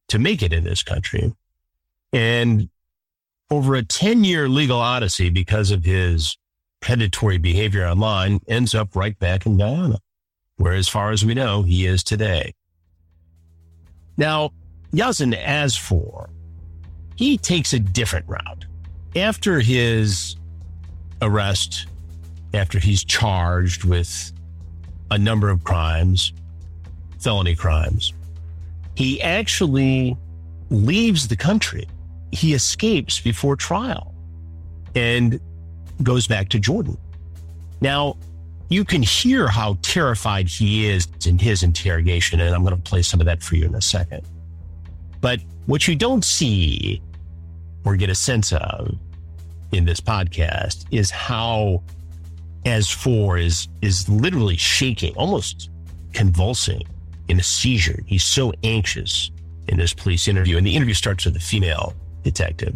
to 0.08 0.20
make 0.20 0.42
it 0.42 0.54
in 0.54 0.64
this 0.64 0.84
country. 0.84 1.34
And 2.14 2.70
over 3.50 3.76
a 3.76 3.84
10 3.84 4.24
year 4.24 4.50
legal 4.50 4.80
odyssey 4.80 5.30
because 5.30 5.72
of 5.72 5.84
his 5.84 6.38
predatory 6.82 7.38
behavior 7.38 7.86
online 7.86 8.40
ends 8.48 8.76
up 8.76 8.96
right 8.96 9.18
back 9.18 9.46
in 9.46 9.58
Guyana, 9.58 10.00
where, 10.58 10.74
as 10.74 10.88
far 10.88 11.12
as 11.12 11.26
we 11.26 11.34
know, 11.34 11.64
he 11.64 11.86
is 11.86 12.04
today. 12.04 12.54
Now, 14.18 14.52
Yazan 14.94 15.36
Asfour, 15.38 16.30
he 17.16 17.38
takes 17.38 17.74
a 17.74 17.80
different 17.80 18.28
route. 18.28 18.66
After 19.16 19.60
his 19.60 20.36
arrest, 21.22 21.88
after 22.54 22.80
he's 22.80 23.04
charged 23.04 23.84
with 23.84 24.32
a 25.12 25.18
number 25.18 25.50
of 25.50 25.64
crimes, 25.64 26.34
felony 27.20 27.56
crimes, 27.56 28.14
he 28.96 29.22
actually 29.22 30.18
leaves 30.70 31.28
the 31.28 31.36
country. 31.36 31.88
He 32.32 32.54
escapes 32.54 33.20
before 33.20 33.56
trial 33.56 34.14
and 34.96 35.40
goes 36.04 36.28
back 36.28 36.50
to 36.50 36.60
Jordan. 36.60 36.98
Now, 37.82 38.18
you 38.70 38.84
can 38.84 39.04
hear 39.04 39.48
how 39.48 39.78
terrified 39.82 40.48
he 40.48 40.88
is 40.88 41.08
in 41.26 41.38
his 41.38 41.62
interrogation, 41.62 42.40
and 42.40 42.54
I'm 42.56 42.64
going 42.64 42.76
to 42.76 42.82
play 42.82 43.04
some 43.04 43.20
of 43.20 43.26
that 43.28 43.44
for 43.44 43.56
you 43.56 43.66
in 43.66 43.76
a 43.76 43.82
second. 43.82 44.26
But 45.22 45.40
what 45.66 45.88
you 45.88 45.96
don't 45.96 46.26
see 46.26 47.02
or 47.84 47.96
get 47.96 48.10
a 48.10 48.16
sense 48.16 48.52
of 48.54 48.96
in 49.72 49.86
this 49.86 50.00
podcast 50.00 50.86
is 50.92 51.12
how 51.12 51.84
Asfour 52.66 53.42
is 53.42 53.68
is 53.82 54.10
literally 54.10 54.58
shaking, 54.58 55.16
almost 55.16 55.70
convulsing 56.14 56.82
in 57.28 57.40
a 57.40 57.44
seizure. 57.44 58.00
He's 58.06 58.24
so 58.24 58.54
anxious 58.64 59.32
in 59.68 59.78
this 59.78 59.94
police 59.94 60.28
interview. 60.28 60.58
And 60.58 60.66
the 60.66 60.76
interview 60.76 60.94
starts 60.94 61.26
with 61.26 61.36
a 61.36 61.40
female 61.40 61.94
detective, 62.24 62.76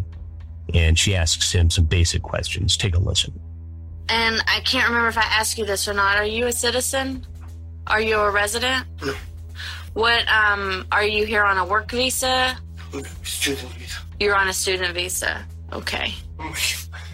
and 0.74 0.98
she 0.98 1.14
asks 1.14 1.52
him 1.52 1.70
some 1.70 1.84
basic 1.84 2.22
questions. 2.22 2.76
Take 2.76 2.94
a 2.94 2.98
listen. 2.98 3.38
And 4.08 4.42
I 4.48 4.60
can't 4.60 4.88
remember 4.88 5.08
if 5.08 5.18
I 5.18 5.22
asked 5.22 5.56
you 5.56 5.64
this 5.64 5.86
or 5.86 5.94
not. 5.94 6.16
Are 6.16 6.24
you 6.24 6.46
a 6.46 6.52
citizen? 6.52 7.26
Are 7.86 8.00
you 8.00 8.18
a 8.18 8.30
resident? 8.30 8.86
No. 9.04 9.14
What, 9.94 10.28
um, 10.28 10.86
are 10.92 11.04
you 11.04 11.26
here 11.26 11.44
on 11.44 11.58
a 11.58 11.64
work 11.64 11.90
visa? 11.90 12.56
Student 13.22 13.72
visa. 13.74 14.00
You're 14.18 14.36
on 14.36 14.48
a 14.48 14.52
student 14.52 14.94
visa. 14.94 15.44
Okay. 15.72 16.14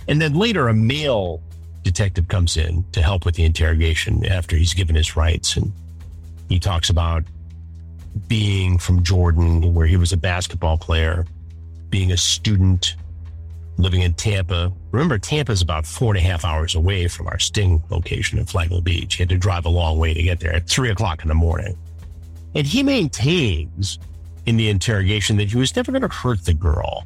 And 0.08 0.20
then 0.20 0.34
later, 0.34 0.68
a 0.68 0.74
male 0.74 1.42
detective 1.86 2.26
comes 2.26 2.56
in 2.56 2.84
to 2.90 3.00
help 3.00 3.24
with 3.24 3.36
the 3.36 3.44
interrogation 3.44 4.26
after 4.26 4.56
he's 4.56 4.74
given 4.74 4.96
his 4.96 5.14
rights. 5.14 5.56
And 5.56 5.72
he 6.48 6.58
talks 6.58 6.90
about 6.90 7.22
being 8.26 8.76
from 8.76 9.04
Jordan, 9.04 9.72
where 9.72 9.86
he 9.86 9.96
was 9.96 10.12
a 10.12 10.16
basketball 10.16 10.78
player, 10.78 11.24
being 11.88 12.10
a 12.10 12.16
student, 12.16 12.96
living 13.78 14.02
in 14.02 14.14
Tampa. 14.14 14.72
Remember, 14.90 15.16
Tampa 15.16 15.52
is 15.52 15.62
about 15.62 15.86
four 15.86 16.12
and 16.12 16.18
a 16.18 16.26
half 16.28 16.44
hours 16.44 16.74
away 16.74 17.06
from 17.06 17.28
our 17.28 17.38
sting 17.38 17.80
location 17.88 18.38
in 18.38 18.46
Flagler 18.46 18.80
Beach. 18.80 19.14
He 19.14 19.22
had 19.22 19.28
to 19.28 19.38
drive 19.38 19.64
a 19.64 19.68
long 19.68 19.96
way 19.98 20.12
to 20.12 20.22
get 20.22 20.40
there 20.40 20.54
at 20.54 20.68
three 20.68 20.90
o'clock 20.90 21.22
in 21.22 21.28
the 21.28 21.34
morning. 21.34 21.78
And 22.56 22.66
he 22.66 22.82
maintains 22.82 24.00
in 24.46 24.56
the 24.56 24.68
interrogation 24.70 25.36
that 25.36 25.50
he 25.52 25.56
was 25.56 25.76
never 25.76 25.92
going 25.92 26.02
to 26.02 26.08
hurt 26.08 26.44
the 26.44 26.54
girl, 26.54 27.04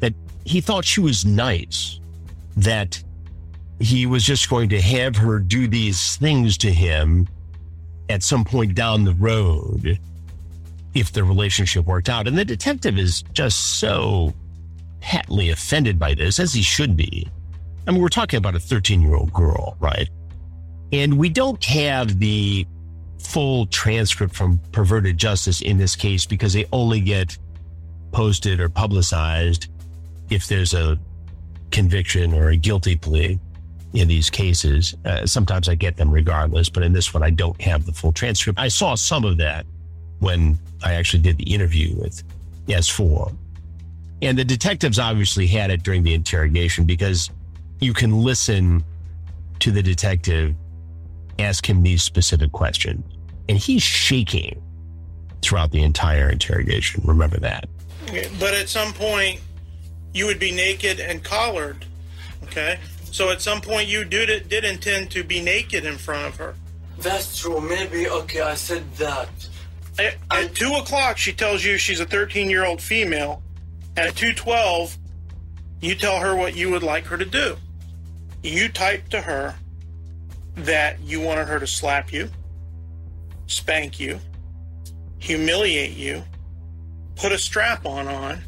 that 0.00 0.12
he 0.44 0.60
thought 0.60 0.84
she 0.84 1.00
was 1.00 1.24
nice, 1.24 1.98
that 2.58 3.02
he 3.82 4.06
was 4.06 4.22
just 4.22 4.48
going 4.48 4.68
to 4.68 4.80
have 4.80 5.16
her 5.16 5.40
do 5.40 5.66
these 5.66 6.16
things 6.16 6.56
to 6.58 6.72
him 6.72 7.28
at 8.08 8.22
some 8.22 8.44
point 8.44 8.76
down 8.76 9.02
the 9.02 9.14
road 9.14 9.98
if 10.94 11.12
the 11.12 11.24
relationship 11.24 11.84
worked 11.84 12.08
out. 12.08 12.28
And 12.28 12.38
the 12.38 12.44
detective 12.44 12.96
is 12.96 13.22
just 13.32 13.80
so 13.80 14.32
patently 15.00 15.50
offended 15.50 15.98
by 15.98 16.14
this, 16.14 16.38
as 16.38 16.54
he 16.54 16.62
should 16.62 16.96
be. 16.96 17.28
I 17.86 17.90
mean, 17.90 18.00
we're 18.00 18.08
talking 18.08 18.38
about 18.38 18.54
a 18.54 18.60
13 18.60 19.02
year 19.02 19.16
old 19.16 19.32
girl, 19.32 19.76
right? 19.80 20.08
And 20.92 21.18
we 21.18 21.28
don't 21.28 21.62
have 21.64 22.20
the 22.20 22.64
full 23.18 23.66
transcript 23.66 24.34
from 24.34 24.58
perverted 24.70 25.18
justice 25.18 25.60
in 25.60 25.76
this 25.76 25.96
case 25.96 26.24
because 26.24 26.52
they 26.52 26.66
only 26.72 27.00
get 27.00 27.36
posted 28.12 28.60
or 28.60 28.68
publicized 28.68 29.68
if 30.30 30.46
there's 30.46 30.72
a 30.72 31.00
conviction 31.72 32.32
or 32.32 32.50
a 32.50 32.56
guilty 32.56 32.94
plea 32.94 33.40
in 33.94 34.08
these 34.08 34.30
cases. 34.30 34.94
Uh, 35.04 35.26
sometimes 35.26 35.68
I 35.68 35.74
get 35.74 35.96
them 35.96 36.10
regardless, 36.10 36.68
but 36.68 36.82
in 36.82 36.92
this 36.92 37.12
one, 37.12 37.22
I 37.22 37.30
don't 37.30 37.60
have 37.60 37.84
the 37.84 37.92
full 37.92 38.12
transcript. 38.12 38.58
I 38.58 38.68
saw 38.68 38.94
some 38.94 39.24
of 39.24 39.36
that 39.38 39.66
when 40.20 40.58
I 40.82 40.94
actually 40.94 41.22
did 41.22 41.36
the 41.38 41.52
interview 41.52 41.94
with 41.96 42.22
Asfour. 42.68 43.34
And 44.22 44.38
the 44.38 44.44
detectives 44.44 44.98
obviously 44.98 45.46
had 45.46 45.70
it 45.70 45.82
during 45.82 46.04
the 46.04 46.14
interrogation 46.14 46.84
because 46.84 47.30
you 47.80 47.92
can 47.92 48.22
listen 48.22 48.84
to 49.58 49.70
the 49.70 49.82
detective 49.82 50.54
ask 51.38 51.68
him 51.68 51.82
these 51.82 52.02
specific 52.02 52.52
questions. 52.52 53.04
And 53.48 53.58
he's 53.58 53.82
shaking 53.82 54.62
throughout 55.42 55.72
the 55.72 55.82
entire 55.82 56.30
interrogation. 56.30 57.02
Remember 57.04 57.38
that. 57.38 57.68
But 58.38 58.54
at 58.54 58.68
some 58.68 58.92
point, 58.92 59.40
you 60.14 60.26
would 60.26 60.38
be 60.38 60.52
naked 60.52 61.00
and 61.00 61.22
collared. 61.22 61.84
Okay? 62.44 62.78
So 63.12 63.28
at 63.28 63.42
some 63.42 63.60
point, 63.60 63.88
you 63.88 64.04
did, 64.04 64.48
did 64.48 64.64
intend 64.64 65.10
to 65.10 65.22
be 65.22 65.42
naked 65.42 65.84
in 65.84 65.98
front 65.98 66.26
of 66.26 66.36
her. 66.36 66.54
That's 66.98 67.38
true. 67.38 67.60
Maybe, 67.60 68.08
okay, 68.08 68.40
I 68.40 68.54
said 68.54 68.90
that. 68.94 69.28
At, 69.98 70.16
at 70.30 70.54
2 70.54 70.72
o'clock, 70.76 71.18
she 71.18 71.34
tells 71.34 71.62
you 71.62 71.76
she's 71.76 72.00
a 72.00 72.06
13 72.06 72.48
year 72.48 72.64
old 72.64 72.80
female. 72.80 73.42
At 73.98 74.14
2.12, 74.14 74.96
you 75.82 75.94
tell 75.94 76.18
her 76.20 76.34
what 76.34 76.56
you 76.56 76.70
would 76.70 76.82
like 76.82 77.04
her 77.04 77.18
to 77.18 77.26
do. 77.26 77.56
You 78.42 78.70
type 78.70 79.06
to 79.10 79.20
her 79.20 79.54
that 80.56 80.98
you 81.00 81.20
wanted 81.20 81.48
her 81.48 81.60
to 81.60 81.66
slap 81.66 82.14
you, 82.14 82.30
spank 83.46 84.00
you, 84.00 84.18
humiliate 85.18 85.94
you, 85.94 86.24
put 87.16 87.30
a 87.30 87.38
strap 87.38 87.84
on 87.84 88.08
on, 88.08 88.40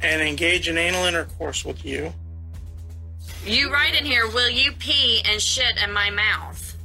and 0.00 0.22
engage 0.22 0.68
in 0.68 0.78
anal 0.78 1.04
intercourse 1.06 1.64
with 1.64 1.84
you. 1.84 2.12
You 3.46 3.70
write 3.70 3.94
in 3.94 4.06
here, 4.06 4.26
will 4.28 4.48
you 4.48 4.72
pee 4.72 5.22
and 5.26 5.40
shit 5.40 5.76
in 5.82 5.92
my 5.92 6.10
mouth? 6.10 6.76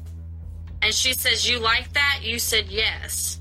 And 0.81 0.93
she 0.93 1.13
says, 1.13 1.49
you 1.49 1.59
like 1.59 1.93
that? 1.93 2.19
You 2.21 2.39
said 2.39 2.67
yes. 2.67 3.39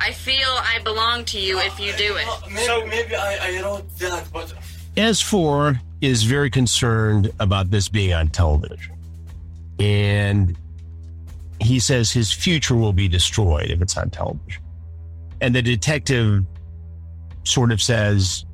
I 0.00 0.12
feel 0.12 0.48
I 0.48 0.80
belong 0.84 1.24
to 1.26 1.40
you 1.40 1.58
if 1.58 1.78
you 1.78 1.92
do 1.94 2.16
it. 2.16 2.26
Maybe, 2.50 2.66
so, 2.66 2.86
maybe 2.86 3.14
I, 3.14 3.58
I 3.58 3.62
wrote 3.62 3.98
that, 3.98 4.26
but. 4.32 4.52
Asfour 4.96 5.80
is 6.00 6.22
very 6.22 6.50
concerned 6.50 7.30
about 7.40 7.70
this 7.70 7.88
being 7.88 8.12
on 8.12 8.28
television. 8.28 8.96
And 9.80 10.56
he 11.60 11.80
says 11.80 12.10
his 12.10 12.32
future 12.32 12.74
will 12.74 12.92
be 12.92 13.08
destroyed 13.08 13.70
if 13.70 13.80
it's 13.82 13.96
on 13.96 14.10
television. 14.10 14.62
And 15.40 15.54
the 15.54 15.62
detective 15.62 16.44
sort 17.44 17.72
of 17.72 17.80
says, 17.80 18.44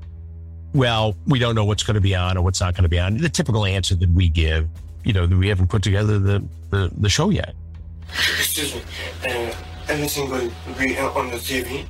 well, 0.74 1.16
we 1.26 1.38
don't 1.38 1.54
know 1.54 1.64
what's 1.64 1.84
going 1.84 1.94
to 1.94 2.00
be 2.00 2.14
on 2.14 2.36
or 2.36 2.42
what's 2.42 2.60
not 2.60 2.74
going 2.74 2.82
to 2.82 2.88
be 2.88 2.98
on. 2.98 3.16
The 3.16 3.28
typical 3.28 3.64
answer 3.64 3.94
that 3.94 4.10
we 4.10 4.28
give, 4.28 4.68
you 5.04 5.12
know, 5.12 5.24
that 5.26 5.36
we 5.36 5.48
haven't 5.48 5.68
put 5.68 5.82
together 5.82 6.18
the, 6.18 6.44
the, 6.70 6.90
the 6.98 7.08
show 7.08 7.30
yet. 7.30 7.54
Excuse 8.10 8.74
me. 8.74 8.82
Uh, 9.24 9.54
anything 9.88 10.28
will 10.28 10.50
be 10.76 10.98
on 10.98 11.30
the 11.30 11.36
TV? 11.36 11.86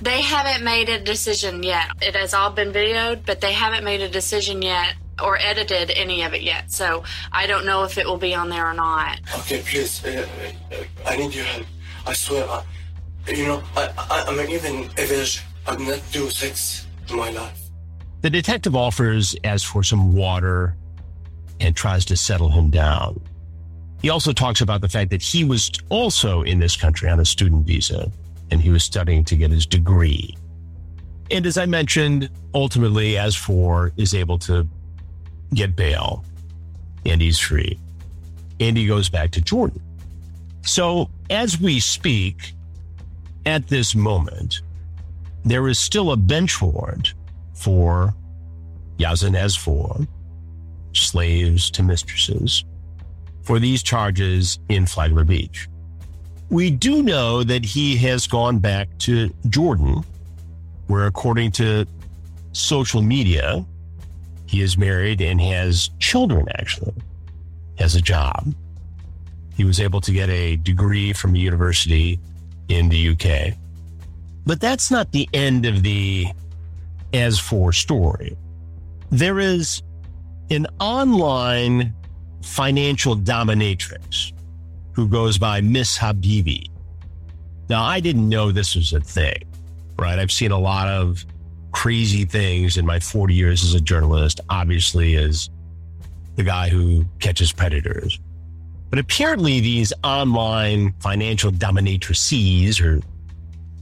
They 0.00 0.20
haven't 0.20 0.62
made 0.62 0.90
a 0.90 1.00
decision 1.00 1.62
yet. 1.62 1.86
It 2.02 2.14
has 2.14 2.34
all 2.34 2.50
been 2.50 2.70
videoed, 2.70 3.24
but 3.24 3.40
they 3.40 3.52
haven't 3.52 3.82
made 3.82 4.02
a 4.02 4.08
decision 4.08 4.60
yet 4.62 4.94
or 5.22 5.38
edited 5.38 5.90
any 5.90 6.22
of 6.22 6.34
it 6.34 6.42
yet. 6.42 6.70
So 6.70 7.02
I 7.32 7.46
don't 7.46 7.64
know 7.64 7.84
if 7.84 7.96
it 7.96 8.06
will 8.06 8.18
be 8.18 8.34
on 8.34 8.50
there 8.50 8.68
or 8.68 8.74
not. 8.74 9.20
Okay, 9.38 9.62
please. 9.62 10.04
Uh, 10.04 10.26
uh, 10.70 10.76
I 11.06 11.16
need 11.16 11.34
your 11.34 11.46
help. 11.46 11.66
I 12.06 12.12
swear. 12.12 12.46
I, 12.48 12.62
you 13.28 13.46
know, 13.46 13.62
I, 13.74 13.90
I, 13.96 14.24
I'm 14.28 14.50
even 14.50 14.90
a 14.98 15.06
virgin. 15.06 15.42
I've 15.66 15.80
not 15.80 16.00
do 16.12 16.28
sex 16.28 16.86
in 17.08 17.16
my 17.16 17.30
life. 17.30 17.65
The 18.26 18.30
detective 18.30 18.74
offers 18.74 19.36
Asfour 19.44 19.84
some 19.84 20.12
water 20.12 20.74
and 21.60 21.76
tries 21.76 22.04
to 22.06 22.16
settle 22.16 22.50
him 22.50 22.70
down. 22.70 23.20
He 24.02 24.10
also 24.10 24.32
talks 24.32 24.60
about 24.60 24.80
the 24.80 24.88
fact 24.88 25.10
that 25.10 25.22
he 25.22 25.44
was 25.44 25.70
also 25.90 26.42
in 26.42 26.58
this 26.58 26.76
country 26.76 27.08
on 27.08 27.20
a 27.20 27.24
student 27.24 27.64
visa 27.64 28.10
and 28.50 28.60
he 28.60 28.70
was 28.70 28.82
studying 28.82 29.24
to 29.26 29.36
get 29.36 29.52
his 29.52 29.64
degree. 29.64 30.36
And 31.30 31.46
as 31.46 31.56
I 31.56 31.66
mentioned, 31.66 32.28
ultimately, 32.52 33.12
Asfour 33.12 33.92
is 33.96 34.12
able 34.12 34.40
to 34.40 34.66
get 35.54 35.76
bail 35.76 36.24
and 37.04 37.22
he's 37.22 37.38
free. 37.38 37.78
And 38.58 38.76
he 38.76 38.88
goes 38.88 39.08
back 39.08 39.30
to 39.30 39.40
Jordan. 39.40 39.80
So 40.62 41.10
as 41.30 41.60
we 41.60 41.78
speak, 41.78 42.54
at 43.44 43.68
this 43.68 43.94
moment, 43.94 44.62
there 45.44 45.68
is 45.68 45.78
still 45.78 46.10
a 46.10 46.16
bench 46.16 46.60
warrant 46.60 47.14
for 47.56 48.14
Yazan 48.98 49.36
Asfour, 49.36 50.06
slaves 50.92 51.70
to 51.72 51.82
mistresses, 51.82 52.64
for 53.42 53.58
these 53.58 53.82
charges 53.82 54.58
in 54.68 54.86
Flagler 54.86 55.24
Beach. 55.24 55.68
We 56.50 56.70
do 56.70 57.02
know 57.02 57.42
that 57.42 57.64
he 57.64 57.96
has 57.96 58.26
gone 58.26 58.58
back 58.58 58.88
to 58.98 59.32
Jordan, 59.48 60.04
where, 60.86 61.06
according 61.06 61.50
to 61.52 61.86
social 62.52 63.02
media, 63.02 63.64
he 64.46 64.62
is 64.62 64.78
married 64.78 65.20
and 65.20 65.40
has 65.40 65.90
children, 65.98 66.46
actually, 66.58 66.94
has 67.78 67.96
a 67.96 68.00
job. 68.00 68.54
He 69.56 69.64
was 69.64 69.80
able 69.80 70.00
to 70.02 70.12
get 70.12 70.28
a 70.28 70.56
degree 70.56 71.12
from 71.12 71.34
a 71.34 71.38
university 71.38 72.20
in 72.68 72.88
the 72.88 73.08
UK. 73.10 73.54
But 74.44 74.60
that's 74.60 74.90
not 74.90 75.10
the 75.10 75.28
end 75.32 75.66
of 75.66 75.82
the 75.82 76.28
Asfour 77.16 77.74
story. 77.74 78.36
There 79.10 79.38
is 79.38 79.82
an 80.50 80.66
online 80.80 81.94
financial 82.42 83.16
dominatrix 83.16 84.32
who 84.92 85.08
goes 85.08 85.38
by 85.38 85.60
Miss 85.60 85.98
Habibi. 85.98 86.66
Now, 87.68 87.82
I 87.82 88.00
didn't 88.00 88.28
know 88.28 88.52
this 88.52 88.76
was 88.76 88.92
a 88.92 89.00
thing, 89.00 89.42
right? 89.98 90.18
I've 90.18 90.30
seen 90.30 90.52
a 90.52 90.58
lot 90.58 90.88
of 90.88 91.24
crazy 91.72 92.24
things 92.24 92.76
in 92.76 92.86
my 92.86 93.00
40 93.00 93.34
years 93.34 93.64
as 93.64 93.74
a 93.74 93.80
journalist, 93.80 94.40
obviously, 94.48 95.16
as 95.16 95.50
the 96.36 96.42
guy 96.42 96.68
who 96.68 97.04
catches 97.18 97.52
predators. 97.52 98.18
But 98.88 99.00
apparently, 99.00 99.60
these 99.60 99.92
online 100.04 100.94
financial 101.00 101.50
dominatrices 101.50 102.80
or 102.80 103.02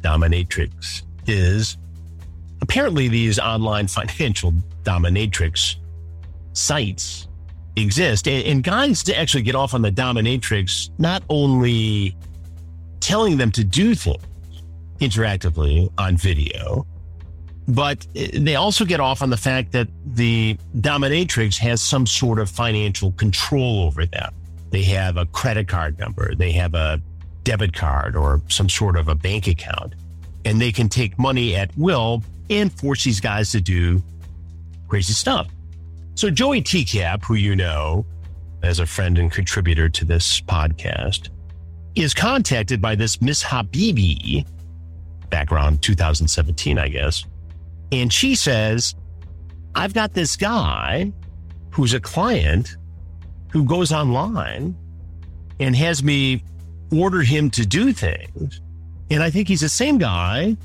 dominatrix 0.00 1.02
is 1.26 1.76
apparently 2.60 3.08
these 3.08 3.38
online 3.38 3.86
financial 3.86 4.52
dominatrix 4.82 5.76
sites 6.52 7.28
exist. 7.76 8.28
And, 8.28 8.62
guys 8.62 9.08
actually 9.08 9.42
get 9.42 9.54
off 9.54 9.74
on 9.74 9.82
the 9.82 9.90
dominatrix, 9.90 10.90
not 10.98 11.22
only 11.28 12.16
telling 13.00 13.36
them 13.36 13.50
to 13.52 13.64
do 13.64 13.94
things 13.94 14.22
interactively 15.00 15.90
on 15.98 16.16
video, 16.16 16.86
but 17.66 18.06
they 18.14 18.56
also 18.56 18.84
get 18.84 19.00
off 19.00 19.22
on 19.22 19.30
the 19.30 19.36
fact 19.36 19.72
that 19.72 19.88
the 20.04 20.56
dominatrix 20.76 21.58
has 21.58 21.80
some 21.80 22.06
sort 22.06 22.38
of 22.38 22.50
financial 22.50 23.12
control 23.12 23.80
over 23.80 24.04
them. 24.04 24.32
They 24.70 24.82
have 24.82 25.16
a 25.16 25.26
credit 25.26 25.68
card 25.68 25.98
number. 25.98 26.34
They 26.34 26.52
have 26.52 26.74
a 26.74 27.00
debit 27.42 27.72
card 27.72 28.16
or 28.16 28.42
some 28.48 28.68
sort 28.68 28.96
of 28.96 29.08
a 29.08 29.14
bank 29.14 29.46
account. 29.46 29.94
And 30.44 30.60
they 30.60 30.72
can 30.72 30.88
take 30.88 31.18
money 31.18 31.54
at 31.56 31.70
will 31.76 32.22
and 32.50 32.72
force 32.72 33.04
these 33.04 33.20
guys 33.20 33.52
to 33.52 33.60
do 33.60 34.02
crazy 34.88 35.12
stuff. 35.12 35.48
So 36.14 36.30
Joey 36.30 36.62
TCAP, 36.62 37.24
who 37.24 37.34
you 37.34 37.56
know 37.56 38.06
as 38.62 38.78
a 38.78 38.86
friend 38.86 39.18
and 39.18 39.30
contributor 39.30 39.88
to 39.88 40.04
this 40.04 40.40
podcast, 40.40 41.30
is 41.94 42.14
contacted 42.14 42.80
by 42.80 42.94
this 42.94 43.20
Miss 43.20 43.42
Habibi 43.42 44.46
back 45.30 45.50
around 45.50 45.82
2017, 45.82 46.78
I 46.78 46.88
guess. 46.88 47.24
And 47.92 48.12
she 48.12 48.34
says, 48.34 48.94
I've 49.74 49.94
got 49.94 50.14
this 50.14 50.36
guy 50.36 51.12
who's 51.70 51.94
a 51.94 52.00
client 52.00 52.76
who 53.50 53.64
goes 53.64 53.92
online 53.92 54.76
and 55.60 55.74
has 55.76 56.02
me 56.02 56.42
order 56.92 57.22
him 57.22 57.50
to 57.50 57.66
do 57.66 57.92
things. 57.92 58.60
And 59.10 59.22
I 59.22 59.30
think 59.30 59.48
he's 59.48 59.60
the 59.60 59.68
same 59.68 59.98
guy 59.98 60.56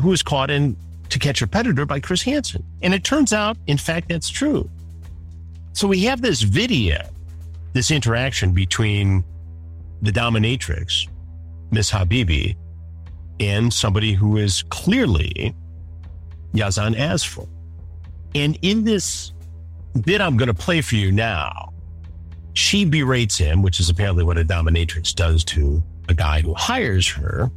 who 0.00 0.08
was 0.08 0.22
caught 0.22 0.50
in 0.50 0.76
To 1.14 1.20
Catch 1.20 1.42
a 1.42 1.46
Predator 1.46 1.86
by 1.86 2.00
Chris 2.00 2.22
Hansen. 2.22 2.64
And 2.82 2.92
it 2.92 3.04
turns 3.04 3.32
out, 3.32 3.56
in 3.68 3.78
fact, 3.78 4.08
that's 4.08 4.28
true. 4.28 4.68
So 5.72 5.86
we 5.86 6.00
have 6.00 6.20
this 6.20 6.42
video, 6.42 7.08
this 7.72 7.92
interaction 7.92 8.52
between 8.52 9.22
the 10.02 10.10
dominatrix, 10.10 11.08
Miss 11.70 11.88
Habibi, 11.88 12.56
and 13.38 13.72
somebody 13.72 14.12
who 14.12 14.38
is 14.38 14.64
clearly 14.70 15.54
Yazan 16.52 16.96
Asfour. 16.96 17.48
And 18.34 18.58
in 18.62 18.82
this 18.82 19.32
bit 20.00 20.20
I'm 20.20 20.36
going 20.36 20.48
to 20.48 20.52
play 20.52 20.80
for 20.80 20.96
you 20.96 21.12
now, 21.12 21.72
she 22.54 22.84
berates 22.84 23.38
him, 23.38 23.62
which 23.62 23.78
is 23.78 23.88
apparently 23.88 24.24
what 24.24 24.36
a 24.36 24.44
dominatrix 24.44 25.14
does 25.14 25.44
to 25.44 25.80
a 26.08 26.14
guy 26.14 26.40
who 26.40 26.54
hires 26.54 27.08
her, 27.08 27.52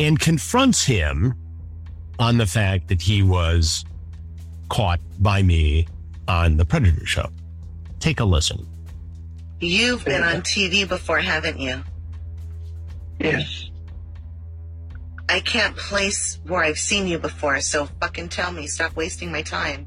and 0.00 0.18
confronts 0.18 0.82
him 0.82 1.34
on 2.18 2.38
the 2.38 2.46
fact 2.46 2.88
that 2.88 3.02
he 3.02 3.22
was 3.22 3.84
caught 4.68 5.00
by 5.18 5.42
me 5.42 5.86
on 6.28 6.56
the 6.56 6.64
Predator 6.64 7.06
show. 7.06 7.30
Take 8.00 8.20
a 8.20 8.24
listen. 8.24 8.66
You've 9.60 10.04
been 10.04 10.22
on 10.22 10.42
TV 10.42 10.86
before, 10.86 11.18
haven't 11.18 11.58
you? 11.58 11.82
Yes. 13.18 13.70
I 15.28 15.40
can't 15.40 15.76
place 15.76 16.38
where 16.44 16.62
I've 16.62 16.78
seen 16.78 17.06
you 17.06 17.18
before, 17.18 17.60
so 17.60 17.86
fucking 18.00 18.28
tell 18.28 18.52
me. 18.52 18.66
Stop 18.66 18.96
wasting 18.96 19.32
my 19.32 19.42
time. 19.42 19.86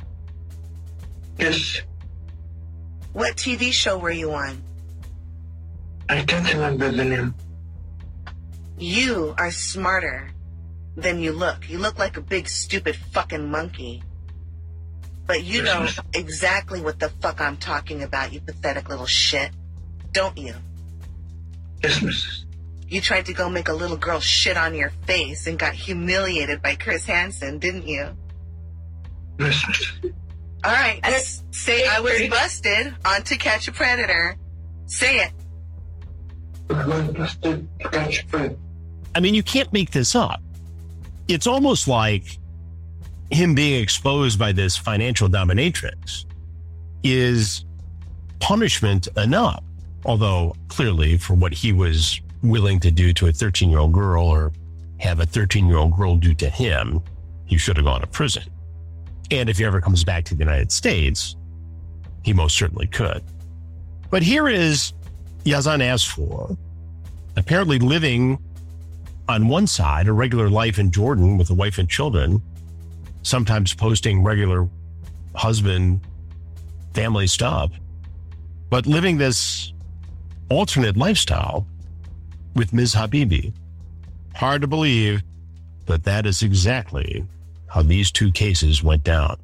Yes. 1.38 1.82
What 3.14 3.36
TV 3.36 3.72
show 3.72 3.98
were 3.98 4.12
you 4.12 4.32
on? 4.34 4.62
I 6.10 6.24
can't 6.24 6.52
remember 6.54 6.92
the 6.92 7.06
name. 7.06 7.36
You 8.78 9.36
are 9.38 9.52
smarter 9.52 10.32
than 10.96 11.20
you 11.20 11.32
look. 11.32 11.70
You 11.70 11.78
look 11.78 11.98
like 11.98 12.18
a 12.18 12.22
big, 12.22 12.48
stupid 12.48 12.96
fucking 12.96 13.50
monkey. 13.50 14.04
But 15.26 15.44
you 15.44 15.62
know 15.62 15.88
exactly 16.14 16.82
what 16.82 17.00
the 17.00 17.10
fuck 17.10 17.40
I'm 17.40 17.58
talking 17.58 18.02
about, 18.02 18.34
you 18.34 18.42
pathetic 18.42 18.90
little 18.90 19.06
shit. 19.06 19.52
Don't 20.12 20.38
you? 20.38 20.56
Yes, 21.84 22.00
Mrs. 22.00 22.46
You 22.88 23.02
tried 23.02 23.28
to 23.28 23.34
go 23.34 23.50
make 23.50 23.70
a 23.70 23.74
little 23.74 23.98
girl 23.98 24.20
shit 24.20 24.58
on 24.58 24.74
your 24.74 24.90
face 25.06 25.46
and 25.46 25.60
got 25.60 25.74
humiliated 25.74 26.64
by 26.64 26.76
Chris 26.76 27.06
Hansen, 27.06 27.60
didn't 27.60 27.88
you? 27.88 28.10
Yes, 29.40 29.64
Mrs. 30.04 30.14
All 30.64 30.72
right, 30.74 31.00
just 31.04 31.54
say 31.54 31.88
I 31.88 32.02
was 32.02 32.28
busted 32.30 32.94
on 33.06 33.22
To 33.24 33.38
Catch 33.38 33.68
a 33.68 33.72
Predator. 33.72 34.36
Say 34.88 35.18
it. 35.18 35.32
I 36.70 36.86
was 36.86 37.08
busted 37.10 37.80
to 37.80 37.90
catch 37.90 38.24
a 38.24 38.28
predator. 38.28 38.58
I 39.16 39.20
mean, 39.20 39.34
you 39.34 39.44
can't 39.44 39.72
make 39.72 39.92
this 39.92 40.16
up. 40.16 40.42
It's 41.30 41.46
almost 41.46 41.88
like 41.88 42.40
him 43.30 43.54
being 43.54 43.82
exposed 43.82 44.40
by 44.40 44.52
this 44.52 44.76
financial 44.76 45.30
dominatrix 45.30 46.26
is 47.04 47.66
punishment 48.40 49.08
enough. 49.16 49.64
Although, 50.06 50.56
clearly, 50.70 51.18
for 51.18 51.36
what 51.36 51.54
he 51.54 51.72
was 51.72 52.20
willing 52.42 52.80
to 52.80 52.90
do 52.90 53.14
to 53.14 53.28
a 53.28 53.32
13 53.32 53.70
year 53.70 53.78
old 53.78 53.94
girl 53.94 54.26
or 54.26 54.52
have 55.00 55.20
a 55.20 55.26
13 55.26 55.68
year 55.68 55.78
old 55.78 55.96
girl 55.96 56.16
do 56.16 56.34
to 56.34 56.50
him, 56.50 57.00
he 57.46 57.60
should 57.60 57.78
have 57.78 57.86
gone 57.86 58.02
to 58.02 58.08
prison. 58.08 58.44
And 59.30 59.50
if 59.50 59.60
he 59.60 59.66
ever 59.66 59.80
comes 59.80 60.04
back 60.04 60.26
to 60.26 60.36
the 60.36 60.44
United 60.44 60.72
States, 60.72 61.36
he 62.24 62.34
most 62.34 62.58
certainly 62.58 62.88
could. 62.88 63.22
But 64.10 64.24
here 64.24 64.48
is 64.48 64.94
Yazan 65.44 65.80
Asfour, 65.82 66.58
apparently 67.36 67.78
living 67.78 68.40
on 69.30 69.48
one 69.48 69.68
side, 69.68 70.08
a 70.08 70.12
regular 70.12 70.50
life 70.50 70.80
in 70.80 70.90
Jordan 70.90 71.38
with 71.38 71.52
a 71.52 71.54
wife 71.54 71.78
and 71.78 71.88
children, 71.88 72.42
sometimes 73.22 73.76
posting 73.76 74.24
regular 74.24 74.68
husband 75.36 76.02
family 76.96 77.28
stuff, 77.28 77.72
but 78.72 78.88
living 78.88 79.20
this 79.20 79.72
alternate 80.50 80.98
lifestyle 80.98 81.68
with 82.56 82.74
Ms. 82.74 82.96
Habibi. 82.96 83.54
Hard 84.36 84.62
to 84.62 84.68
believe, 84.68 85.22
but 85.86 86.04
that 86.06 86.26
is 86.26 86.42
exactly 86.42 87.24
how 87.68 87.84
these 87.84 88.12
two 88.12 88.32
cases 88.32 88.84
went 88.84 89.04
down. 89.04 89.38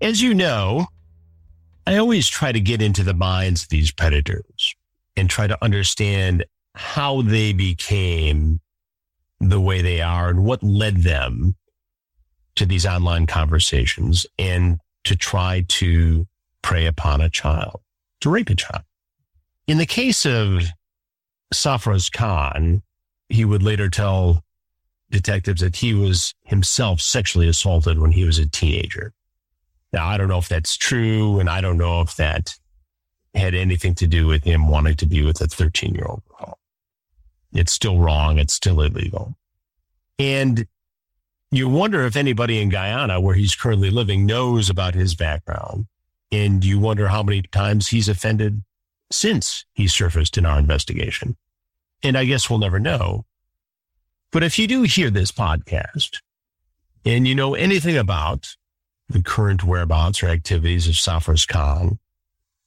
As 0.00 0.20
you 0.20 0.34
know, 0.34 0.86
I 1.86 1.98
always 1.98 2.26
try 2.26 2.50
to 2.50 2.60
get 2.60 2.82
into 2.82 3.04
the 3.04 3.14
minds 3.14 3.62
of 3.62 3.68
these 3.68 3.92
predators 3.92 4.74
and 5.16 5.30
try 5.30 5.46
to 5.46 5.56
understand 5.62 6.44
how 6.74 7.22
they 7.22 7.52
became 7.52 8.60
the 9.40 9.60
way 9.60 9.82
they 9.82 10.00
are 10.00 10.28
and 10.28 10.44
what 10.44 10.62
led 10.62 10.98
them 10.98 11.54
to 12.56 12.66
these 12.66 12.86
online 12.86 13.26
conversations 13.26 14.26
and 14.38 14.78
to 15.04 15.16
try 15.16 15.64
to 15.68 16.26
prey 16.62 16.86
upon 16.86 17.20
a 17.20 17.30
child, 17.30 17.80
to 18.20 18.30
rape 18.30 18.50
a 18.50 18.54
child. 18.54 18.84
In 19.66 19.78
the 19.78 19.86
case 19.86 20.24
of 20.24 20.64
Sarfraz 21.52 22.10
Khan, 22.12 22.82
he 23.28 23.44
would 23.44 23.62
later 23.62 23.88
tell 23.88 24.42
detectives 25.10 25.60
that 25.60 25.76
he 25.76 25.94
was 25.94 26.34
himself 26.42 27.00
sexually 27.00 27.48
assaulted 27.48 27.98
when 27.98 28.12
he 28.12 28.24
was 28.24 28.38
a 28.38 28.48
teenager. 28.48 29.12
Now, 29.92 30.06
I 30.08 30.16
don't 30.16 30.28
know 30.28 30.38
if 30.38 30.48
that's 30.48 30.76
true, 30.76 31.38
and 31.38 31.48
I 31.48 31.60
don't 31.60 31.78
know 31.78 32.00
if 32.00 32.16
that 32.16 32.54
had 33.34 33.54
anything 33.54 33.94
to 33.96 34.06
do 34.06 34.26
with 34.26 34.44
him 34.44 34.68
wanting 34.68 34.96
to 34.96 35.06
be 35.06 35.22
with 35.22 35.40
a 35.40 35.46
13 35.46 35.94
year 35.94 36.06
old 36.06 36.22
girl. 36.28 36.58
It's 37.54 37.72
still 37.72 37.98
wrong. 37.98 38.38
It's 38.38 38.52
still 38.52 38.80
illegal. 38.80 39.36
And 40.18 40.66
you 41.50 41.68
wonder 41.68 42.04
if 42.04 42.16
anybody 42.16 42.60
in 42.60 42.68
Guyana, 42.68 43.20
where 43.20 43.34
he's 43.34 43.54
currently 43.54 43.90
living, 43.90 44.26
knows 44.26 44.68
about 44.68 44.94
his 44.94 45.14
background. 45.14 45.86
And 46.32 46.64
you 46.64 46.80
wonder 46.80 47.08
how 47.08 47.22
many 47.22 47.42
times 47.42 47.88
he's 47.88 48.08
offended 48.08 48.64
since 49.12 49.64
he 49.72 49.86
surfaced 49.86 50.36
in 50.36 50.46
our 50.46 50.58
investigation. 50.58 51.36
And 52.02 52.18
I 52.18 52.24
guess 52.24 52.50
we'll 52.50 52.58
never 52.58 52.80
know. 52.80 53.24
But 54.32 54.42
if 54.42 54.58
you 54.58 54.66
do 54.66 54.82
hear 54.82 55.10
this 55.10 55.30
podcast 55.30 56.18
and 57.04 57.28
you 57.28 57.36
know 57.36 57.54
anything 57.54 57.96
about 57.96 58.56
the 59.08 59.22
current 59.22 59.62
whereabouts 59.62 60.22
or 60.22 60.28
activities 60.28 60.88
of 60.88 60.94
Sarfraz 60.94 61.46
Khan 61.46 62.00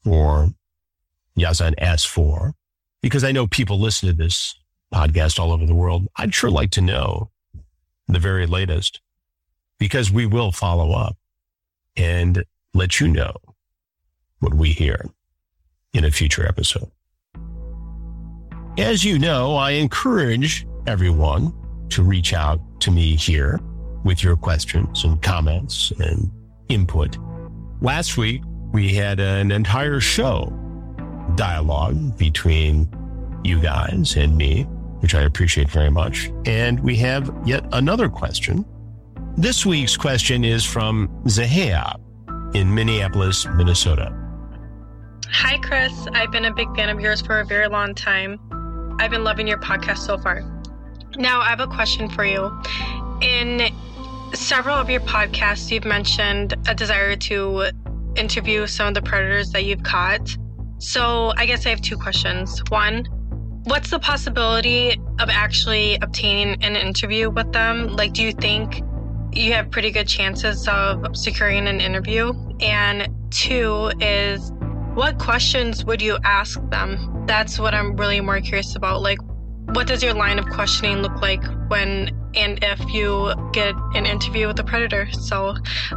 or 0.06 0.52
Yazan 1.38 1.76
Asfour, 1.76 2.54
because 3.02 3.26
I 3.26 3.34
know 3.34 3.48
people 3.48 3.80
listen 3.80 4.08
to 4.08 4.16
this 4.16 4.56
podcast 4.94 5.40
all 5.40 5.52
over 5.52 5.66
the 5.66 5.76
world, 5.76 6.08
I'd 6.16 6.34
sure 6.34 6.50
like 6.50 6.72
to 6.72 6.82
know 6.82 7.32
the 8.08 8.20
very 8.20 8.46
latest 8.46 9.02
because 9.80 10.12
we 10.12 10.26
will 10.26 10.52
follow 10.52 10.94
up 10.94 11.18
and 11.96 12.44
let 12.74 13.00
you 13.00 13.08
know 13.08 13.36
what 14.40 14.54
we 14.54 14.72
hear 14.72 15.10
in 15.94 16.06
a 16.06 16.12
future 16.12 16.48
episode. 16.48 16.92
As 18.78 19.04
you 19.04 19.18
know, 19.18 19.56
I 19.56 19.72
encourage 19.72 20.68
everyone 20.86 21.54
to 21.90 22.04
reach 22.04 22.34
out 22.34 22.60
to 22.82 22.92
me 22.92 23.16
here 23.16 23.60
with 24.04 24.24
your 24.24 24.38
questions 24.38 25.04
and 25.04 25.22
comments 25.22 25.92
and 26.00 26.32
input. 26.70 27.18
Last 27.82 28.18
week, 28.18 28.42
we 28.72 28.94
had 28.94 29.20
an 29.20 29.52
entire 29.52 30.00
show 30.00 30.54
dialogue 31.36 32.18
between 32.18 32.90
you 33.44 33.60
guys 33.60 34.16
and 34.16 34.38
me, 34.38 34.68
which 35.00 35.16
I 35.16 35.22
appreciate 35.22 35.70
very 35.70 35.92
much. 35.92 36.32
And 36.46 36.80
we 36.80 36.96
have 36.98 37.34
yet 37.46 37.66
another 37.72 38.10
question. 38.10 38.66
This 39.38 39.66
week's 39.66 39.96
question 39.96 40.44
is 40.44 40.66
from 40.66 41.10
Zahia 41.28 41.96
in 42.54 42.74
Minneapolis, 42.74 43.46
Minnesota. 43.46 44.12
Hi, 45.30 45.58
Chris. 45.60 46.08
I've 46.14 46.32
been 46.32 46.46
a 46.46 46.54
big 46.54 46.74
fan 46.76 46.90
of 46.90 47.00
yours 47.00 47.22
for 47.22 47.40
a 47.40 47.46
very 47.46 47.68
long 47.68 47.94
time. 47.94 48.40
I've 49.00 49.12
been 49.12 49.24
loving 49.24 49.48
your 49.48 49.60
podcast 49.60 50.00
so 50.00 50.18
far. 50.18 50.42
Now, 51.18 51.42
I 51.42 51.50
have 51.50 51.60
a 51.60 51.68
question 51.68 52.10
for 52.10 52.26
you. 52.26 52.52
In 53.22 53.70
several 54.34 54.76
of 54.76 54.90
your 54.90 55.02
podcasts, 55.02 55.70
you've 55.72 55.86
mentioned 55.86 56.56
a 56.68 56.74
desire 56.74 57.16
to 57.16 57.70
interview 58.16 58.66
some 58.66 58.88
of 58.88 58.94
the 58.94 59.02
predators 59.02 59.52
that 59.52 59.66
you've 59.66 59.84
caught. 59.84 60.36
So, 60.80 61.34
I 61.38 61.46
guess 61.46 61.66
I 61.66 61.70
have 61.70 61.82
two 61.82 61.98
questions. 61.98 62.62
One, 62.70 63.08
what's 63.68 63.90
the 63.90 64.00
possibility 64.00 64.94
of 65.20 65.30
actually 65.30 65.96
obtaining 66.02 66.64
an 66.64 66.76
interview 66.76 67.30
with 67.30 67.52
them? 67.52 67.88
Like, 67.88 68.14
do 68.14 68.24
you 68.24 68.32
think 68.32 68.82
you 69.34 69.54
have 69.54 69.70
pretty 69.72 69.92
good 69.92 70.08
chances 70.08 70.68
of 70.68 71.16
securing 71.16 71.68
an 71.68 71.82
interview? 71.82 72.34
And 72.62 73.10
two 73.30 73.92
is, 74.00 74.52
what 74.94 75.20
questions 75.20 75.84
would 75.84 76.02
you 76.02 76.18
ask 76.24 76.60
them? 76.70 77.26
That's 77.28 77.60
what 77.60 77.74
I'm 77.74 77.96
really 77.98 78.22
more 78.22 78.40
curious 78.40 78.76
about. 78.76 79.02
Like, 79.02 79.20
what 79.76 79.86
does 79.86 80.02
your 80.02 80.14
line 80.14 80.40
of 80.40 80.48
questioning 80.50 81.00
look 81.00 81.22
like 81.22 81.44
when 81.68 82.10
and 82.36 82.60
if 82.62 82.80
you 82.94 83.34
get 83.52 83.76
an 83.96 84.06
interview 84.06 84.48
with 84.48 84.60
a 84.60 84.64
predator? 84.64 85.12
So, 85.12 85.56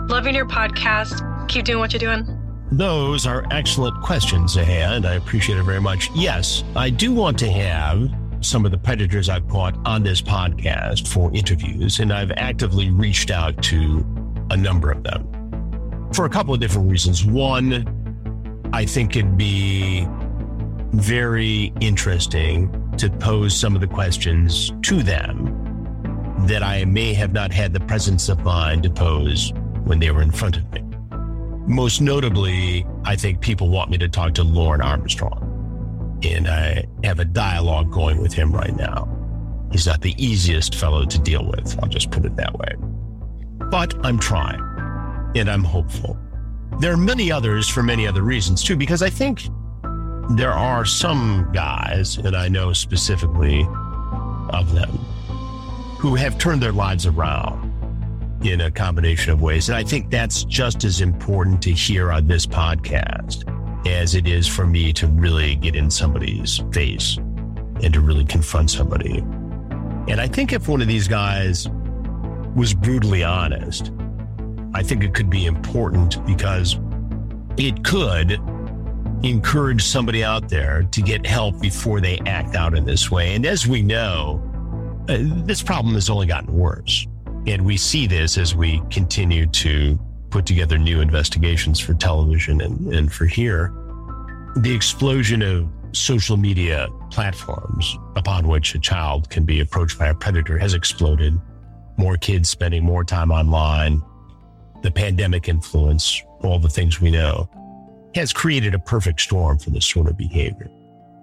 loving 0.09 0.35
your 0.35 0.47
podcast. 0.47 1.49
Keep 1.49 1.66
doing 1.66 1.79
what 1.79 1.93
you're 1.93 2.01
doing. 2.01 2.39
Those 2.73 3.27
are 3.27 3.45
excellent 3.51 4.01
questions, 4.03 4.57
Zahea, 4.57 4.97
and 4.97 5.05
I 5.05 5.14
appreciate 5.14 5.59
it 5.59 5.64
very 5.64 5.81
much. 5.81 6.09
Yes, 6.14 6.62
I 6.77 6.89
do 6.89 7.12
want 7.12 7.39
to 7.41 7.51
have 7.51 8.09
some 8.41 8.64
of 8.64 8.71
the 8.71 8.79
predators 8.79 9.29
I've 9.29 9.47
caught 9.49 9.77
on 9.85 10.03
this 10.03 10.23
podcast 10.23 11.09
for 11.09 11.35
interviews, 11.35 11.99
and 11.99 12.12
I've 12.12 12.31
actively 12.33 12.91
reached 12.91 13.31
out 13.31 13.61
to 13.64 14.07
a 14.51 14.57
number 14.57 14.91
of 14.91 15.03
them 15.03 15.27
for 16.12 16.27
a 16.27 16.29
couple 16.29 16.55
of 16.55 16.61
different 16.61 16.91
reasons. 16.91 17.25
One, 17.25 18.71
I 18.73 18.87
think 18.87 19.16
it'd 19.16 19.37
be 19.37 20.07
very 20.93 21.73
interesting 21.81 22.71
to 22.99 23.11
pose 23.11 23.59
some 23.59 23.75
of 23.75 23.81
the 23.81 23.87
questions 23.89 24.73
to 24.83 25.03
them 25.03 25.57
that 26.47 26.62
I 26.62 26.85
may 26.85 27.14
have 27.14 27.33
not 27.33 27.53
had 27.53 27.73
the 27.73 27.81
presence 27.81 28.29
of 28.29 28.41
mind 28.45 28.85
to 28.85 28.91
pose 28.91 29.53
when 29.85 29.99
they 29.99 30.11
were 30.11 30.23
in 30.23 30.31
front 30.31 30.57
of 30.57 30.73
me. 30.73 30.89
Most 31.66 32.00
notably, 32.00 32.86
I 33.04 33.16
think 33.16 33.40
people 33.40 33.68
want 33.68 33.90
me 33.90 33.98
to 33.98 34.08
talk 34.08 34.34
to 34.34 34.42
Loren 34.42 34.80
Armstrong. 34.80 36.18
And 36.22 36.48
I 36.48 36.84
have 37.04 37.20
a 37.20 37.24
dialogue 37.24 37.90
going 37.90 38.20
with 38.20 38.32
him 38.32 38.52
right 38.52 38.74
now. 38.74 39.08
He's 39.70 39.86
not 39.86 40.00
the 40.00 40.14
easiest 40.22 40.74
fellow 40.74 41.04
to 41.04 41.18
deal 41.18 41.46
with, 41.46 41.78
I'll 41.80 41.88
just 41.88 42.11
put 42.11 42.24
it 42.24 42.34
that 42.36 42.58
way. 42.58 42.74
But 43.70 43.94
I'm 44.04 44.18
trying, 44.18 44.61
and 45.36 45.48
I'm 45.48 45.62
hopeful. 45.62 46.18
There 46.80 46.92
are 46.92 46.96
many 46.96 47.30
others 47.30 47.68
for 47.68 47.82
many 47.82 48.06
other 48.06 48.22
reasons, 48.22 48.64
too, 48.64 48.76
because 48.76 49.02
I 49.02 49.11
think 49.11 49.42
there 50.30 50.52
are 50.52 50.84
some 50.84 51.50
guys, 51.52 52.16
and 52.18 52.36
I 52.36 52.48
know 52.48 52.72
specifically 52.72 53.66
of 54.50 54.72
them, 54.72 54.90
who 55.98 56.14
have 56.14 56.38
turned 56.38 56.62
their 56.62 56.72
lives 56.72 57.06
around 57.06 57.70
in 58.43 58.62
a 58.62 58.70
combination 58.70 59.32
of 59.32 59.43
ways. 59.43 59.68
And 59.68 59.76
I 59.76 59.84
think 59.84 60.11
that's 60.11 60.45
just 60.45 60.84
as 60.84 61.01
important 61.01 61.61
to 61.62 61.72
hear 61.72 62.11
on 62.11 62.26
this 62.26 62.47
podcast 62.47 63.47
as 63.86 64.14
it 64.14 64.26
is 64.26 64.47
for 64.47 64.66
me 64.66 64.93
to 64.95 65.07
really 65.07 65.57
get 65.57 65.74
in 65.74 65.91
somebody's 65.91 66.62
face 66.72 67.16
and 67.16 67.93
to 67.93 68.01
really 68.01 68.24
confront 68.24 68.70
somebody. 68.70 69.18
And 70.09 70.20
I 70.20 70.26
think 70.26 70.53
if 70.53 70.68
one 70.68 70.82
of 70.82 70.88
these 70.88 71.09
guys 71.09 71.68
was 72.55 72.74
brutally 72.74 73.22
honest, 73.22 73.93
I 74.74 74.82
think 74.82 75.05
it 75.05 75.14
could 75.14 75.30
be 75.30 75.47
important 75.47 76.24
because 76.26 76.78
it 77.57 77.84
could 77.84 78.41
encourage 79.22 79.82
somebody 79.82 80.24
out 80.24 80.49
there 80.49 80.84
to 80.84 81.03
get 81.03 81.26
help 81.26 81.61
before 81.61 82.01
they 82.01 82.18
act 82.26 82.55
out 82.55 82.74
in 82.74 82.84
this 82.84 83.11
way. 83.11 83.34
And 83.34 83.45
as 83.45 83.66
we 83.66 83.82
know, 83.82 84.43
uh, 85.09 85.18
this 85.45 85.62
problem 85.62 85.95
has 85.95 86.09
only 86.09 86.26
gotten 86.26 86.53
worse. 86.53 87.07
And 87.47 87.64
we 87.64 87.76
see 87.76 88.07
this 88.07 88.36
as 88.38 88.55
we 88.55 88.82
continue 88.91 89.47
to 89.47 89.99
put 90.30 90.47
together 90.47 90.78
new 90.78 91.01
investigations 91.01 91.80
for 91.80 91.95
television 91.95 92.61
and, 92.61 92.93
and 92.93 93.12
for 93.12 93.26
here. 93.26 93.72
The 94.57 94.72
explosion 94.74 95.43
of 95.43 95.68
social 95.93 96.36
media 96.36 96.88
platforms 97.11 97.97
upon 98.16 98.47
which 98.47 98.74
a 98.74 98.78
child 98.78 99.28
can 99.30 99.45
be 99.45 99.61
approached 99.61 99.99
by 99.99 100.09
a 100.09 100.14
predator 100.14 100.59
has 100.59 100.74
exploded. 100.74 101.41
More 101.97 102.16
kids 102.16 102.49
spending 102.49 102.84
more 102.84 103.05
time 103.05 103.30
online, 103.30 104.03
the 104.82 104.91
pandemic 104.91 105.49
influence, 105.49 106.22
all 106.43 106.59
the 106.59 106.68
things 106.68 107.01
we 107.01 107.11
know 107.11 107.49
has 108.14 108.32
created 108.32 108.74
a 108.74 108.78
perfect 108.78 109.20
storm 109.20 109.59
for 109.59 109.70
this 109.70 109.86
sort 109.86 110.09
of 110.09 110.16
behavior. 110.16 110.68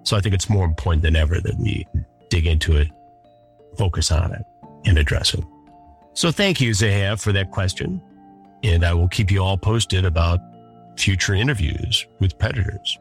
So 0.04 0.16
I 0.16 0.20
think 0.20 0.34
it's 0.34 0.48
more 0.48 0.64
important 0.64 1.02
than 1.02 1.16
ever 1.16 1.40
that 1.40 1.58
we 1.58 1.86
dig 2.30 2.46
into 2.46 2.76
it, 2.76 2.88
focus 3.76 4.10
on 4.10 4.32
it, 4.32 4.42
and 4.86 4.96
address 4.96 5.34
it. 5.34 5.44
So 6.18 6.32
thank 6.32 6.60
you, 6.60 6.72
Zahea, 6.72 7.20
for 7.20 7.30
that 7.30 7.52
question. 7.52 8.02
And 8.64 8.84
I 8.84 8.92
will 8.92 9.06
keep 9.06 9.30
you 9.30 9.38
all 9.38 9.56
posted 9.56 10.04
about 10.04 10.40
future 10.96 11.32
interviews 11.32 12.04
with 12.18 12.36
predators. 12.40 12.98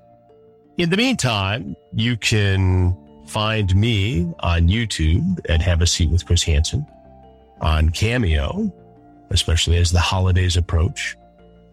In 0.78 0.91
the 0.91 0.97
meantime, 0.97 1.76
you 1.95 2.15
can 2.15 2.95
find 3.26 3.76
me 3.76 4.32
on 4.41 4.68
YouTube 4.68 5.39
at 5.49 5.63
Have 5.63 5.82
a 5.82 5.88
Seat 5.88 6.11
with 6.11 6.28
Chris 6.28 6.43
Hansen, 6.43 6.86
on 7.59 7.89
Cameo, 7.89 8.72
especially 9.32 9.78
as 9.78 9.91
the 9.91 9.99
holidays 9.99 10.55
approach, 10.55 11.18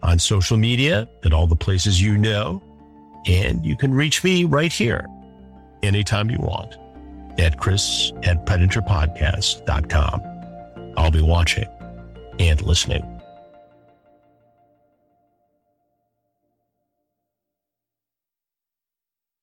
on 0.01 0.17
social 0.17 0.57
media 0.57 1.07
at 1.25 1.31
all 1.31 1.45
the 1.45 1.55
places 1.55 2.01
you 2.01 2.17
know. 2.17 2.59
And 3.27 3.63
you 3.63 3.77
can 3.77 3.93
reach 3.93 4.23
me 4.23 4.45
right 4.45 4.73
here 4.73 5.05
anytime 5.83 6.31
you 6.31 6.39
want 6.39 6.75
at 7.37 7.59
chris 7.59 8.11
at 8.23 8.47
predatorpodcast.com. 8.47 10.34
I'll 10.97 11.11
be 11.11 11.21
watching 11.21 11.67
and 12.39 12.61
listening. 12.61 13.14